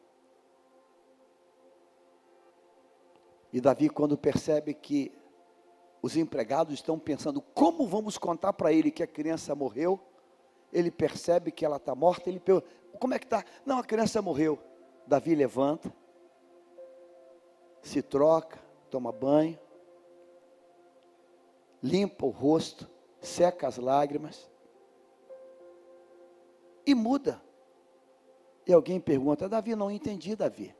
[3.52, 5.12] E Davi, quando percebe que
[6.00, 10.00] os empregados estão pensando como vamos contar para ele que a criança morreu,
[10.72, 12.66] ele percebe que ela está morta, ele pergunta,
[12.98, 13.44] como é que está?
[13.64, 14.58] Não, a criança morreu.
[15.06, 15.92] Davi levanta,
[17.82, 18.58] se troca,
[18.90, 19.58] toma banho,
[21.82, 22.95] limpa o rosto,
[23.26, 24.50] seca as lágrimas
[26.86, 27.42] e muda.
[28.66, 30.74] E alguém pergunta: Davi, não entendi, Davi.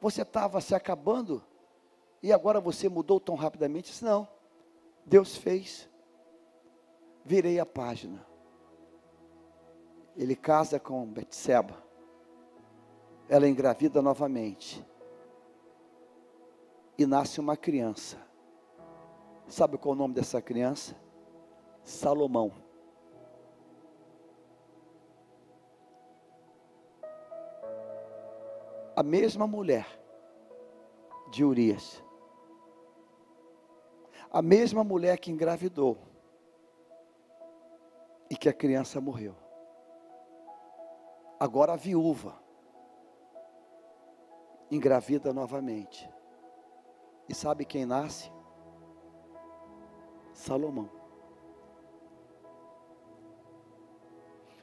[0.00, 1.42] Você estava se acabando
[2.22, 3.90] e agora você mudou tão rapidamente?
[3.90, 4.28] Disse, não,
[5.04, 5.88] Deus fez.
[7.24, 8.26] Virei a página.
[10.16, 11.82] Ele casa com Betseba.
[13.28, 14.84] Ela engravida novamente.
[16.98, 18.18] E nasce uma criança.
[19.46, 20.94] Sabe qual é o nome dessa criança?
[21.82, 22.52] Salomão.
[28.94, 29.86] A mesma mulher
[31.30, 32.02] de Urias.
[34.30, 35.98] A mesma mulher que engravidou.
[38.28, 39.34] E que a criança morreu.
[41.38, 42.38] Agora a viúva
[44.70, 46.08] engravida novamente.
[47.28, 48.30] E sabe quem nasce?
[50.32, 50.99] Salomão.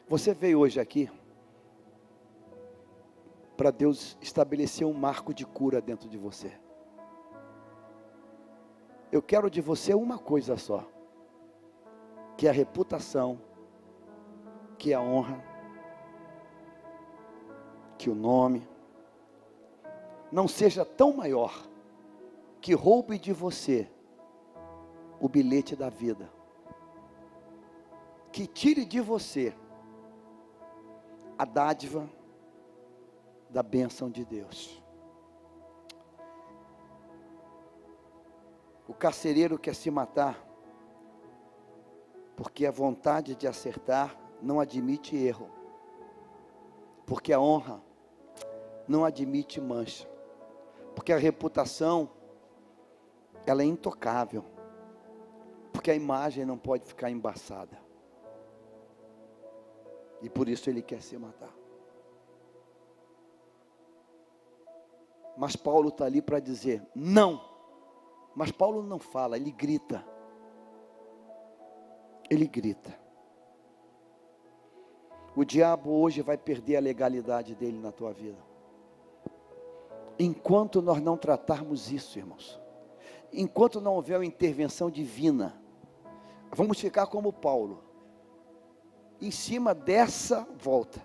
[0.10, 1.12] Você veio hoje aqui
[3.58, 6.58] para Deus estabelecer um marco de cura dentro de você.
[9.12, 10.88] Eu quero de você uma coisa só:
[12.38, 13.42] que é a reputação,
[14.78, 15.44] que é a honra,
[17.98, 18.66] que o nome
[20.32, 21.68] não seja tão maior
[22.62, 23.92] que roube de você
[25.20, 26.32] o bilhete da vida,
[28.32, 29.54] que tire de você
[31.38, 32.10] a dádiva
[33.50, 34.82] da bênção de Deus.
[38.88, 40.44] O carcereiro quer se matar,
[42.36, 45.50] porque a vontade de acertar não admite erro,
[47.06, 47.82] porque a honra
[48.88, 50.08] não admite mancha,
[50.96, 52.10] porque a reputação
[53.46, 54.44] ela é intocável,
[55.72, 57.78] porque a imagem não pode ficar embaçada,
[60.22, 61.54] e por isso ele quer se matar.
[65.38, 67.42] Mas Paulo está ali para dizer: não.
[68.36, 70.04] Mas Paulo não fala, ele grita.
[72.30, 72.98] Ele grita.
[75.36, 78.40] O diabo hoje vai perder a legalidade dele na tua vida.
[80.18, 82.60] Enquanto nós não tratarmos isso, irmãos,
[83.32, 85.62] enquanto não houver uma intervenção divina,
[86.52, 87.84] vamos ficar como Paulo,
[89.22, 91.02] em cima dessa volta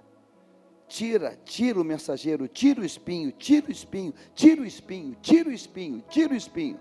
[0.92, 5.52] tira, tira o mensageiro, tira o espinho, tira o espinho, tira o espinho, tira o
[5.52, 6.78] espinho, tira o espinho.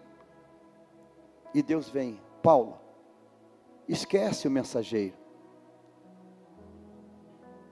[1.53, 2.77] E Deus vem, Paulo,
[3.87, 5.15] esquece o mensageiro.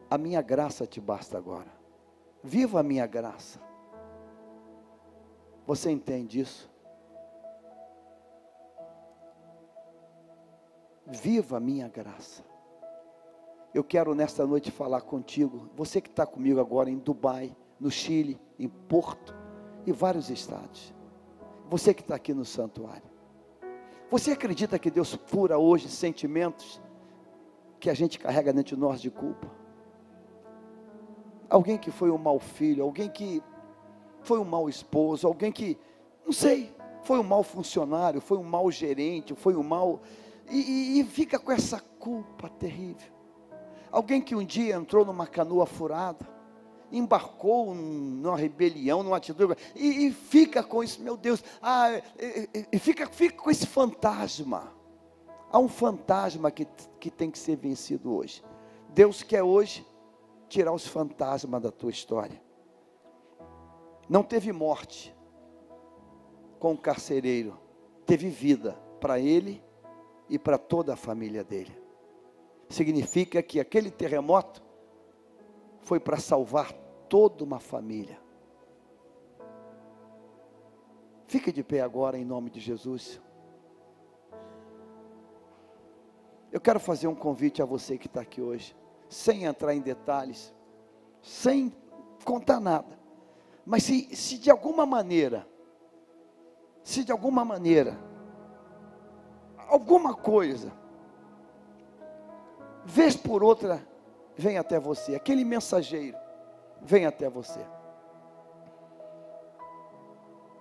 [0.09, 1.71] A minha graça te basta agora.
[2.41, 3.59] Viva a minha graça.
[5.67, 6.71] Você entende isso?
[11.05, 12.45] Viva a minha graça.
[13.71, 18.39] Eu quero nesta noite falar contigo, você que está comigo agora em Dubai, no Chile,
[18.57, 19.35] em Porto
[19.85, 20.91] e vários estados.
[21.69, 23.07] Você que está aqui no santuário.
[24.09, 26.81] Você acredita que Deus fura hoje sentimentos
[27.79, 29.47] que a gente carrega dentro de nós de culpa?
[31.47, 33.41] Alguém que foi um mau filho, alguém que
[34.21, 35.77] foi um mau esposo, alguém que,
[36.25, 40.01] não sei, foi um mau funcionário, foi um mau gerente, foi um mau.
[40.49, 43.18] E, e, e fica com essa culpa terrível.
[43.91, 46.27] Alguém que um dia entrou numa canoa furada,
[46.91, 52.79] embarcou numa rebelião, numa atitude, e, e fica com isso, meu Deus, ah, e, e,
[52.79, 54.73] fica, fica com esse fantasma.
[55.51, 56.67] Há um fantasma que,
[56.99, 58.43] que tem que ser vencido hoje.
[58.89, 59.85] Deus quer hoje
[60.47, 62.41] tirar os fantasmas da tua história.
[64.07, 65.15] Não teve morte
[66.59, 67.57] com o carcereiro,
[68.05, 69.63] teve vida para ele
[70.27, 71.78] e para toda a família dele
[72.69, 74.63] significa que aquele terremoto
[75.81, 76.71] foi para salvar
[77.09, 78.21] toda uma família.
[81.25, 83.19] Fique de pé agora em nome de Jesus.
[86.51, 88.75] Eu quero fazer um convite a você que está aqui hoje,
[89.07, 90.53] sem entrar em detalhes,
[91.21, 91.73] sem
[92.23, 92.99] contar nada.
[93.65, 95.47] Mas se, se de alguma maneira,
[96.83, 97.99] se de alguma maneira,
[99.67, 100.78] alguma coisa
[102.89, 103.85] vez por outra,
[104.35, 105.15] vem até você.
[105.15, 106.17] Aquele mensageiro
[106.81, 107.59] vem até você.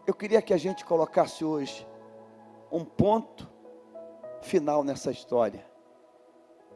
[0.06, 1.86] Eu queria que a gente colocasse hoje
[2.70, 3.48] um ponto
[4.42, 5.66] final nessa história.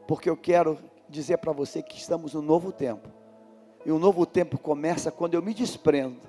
[0.07, 0.77] Porque eu quero
[1.07, 3.09] dizer para você que estamos no novo tempo.
[3.85, 6.27] E o novo tempo começa quando eu me desprendo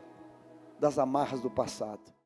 [0.79, 2.15] das amarras do passado.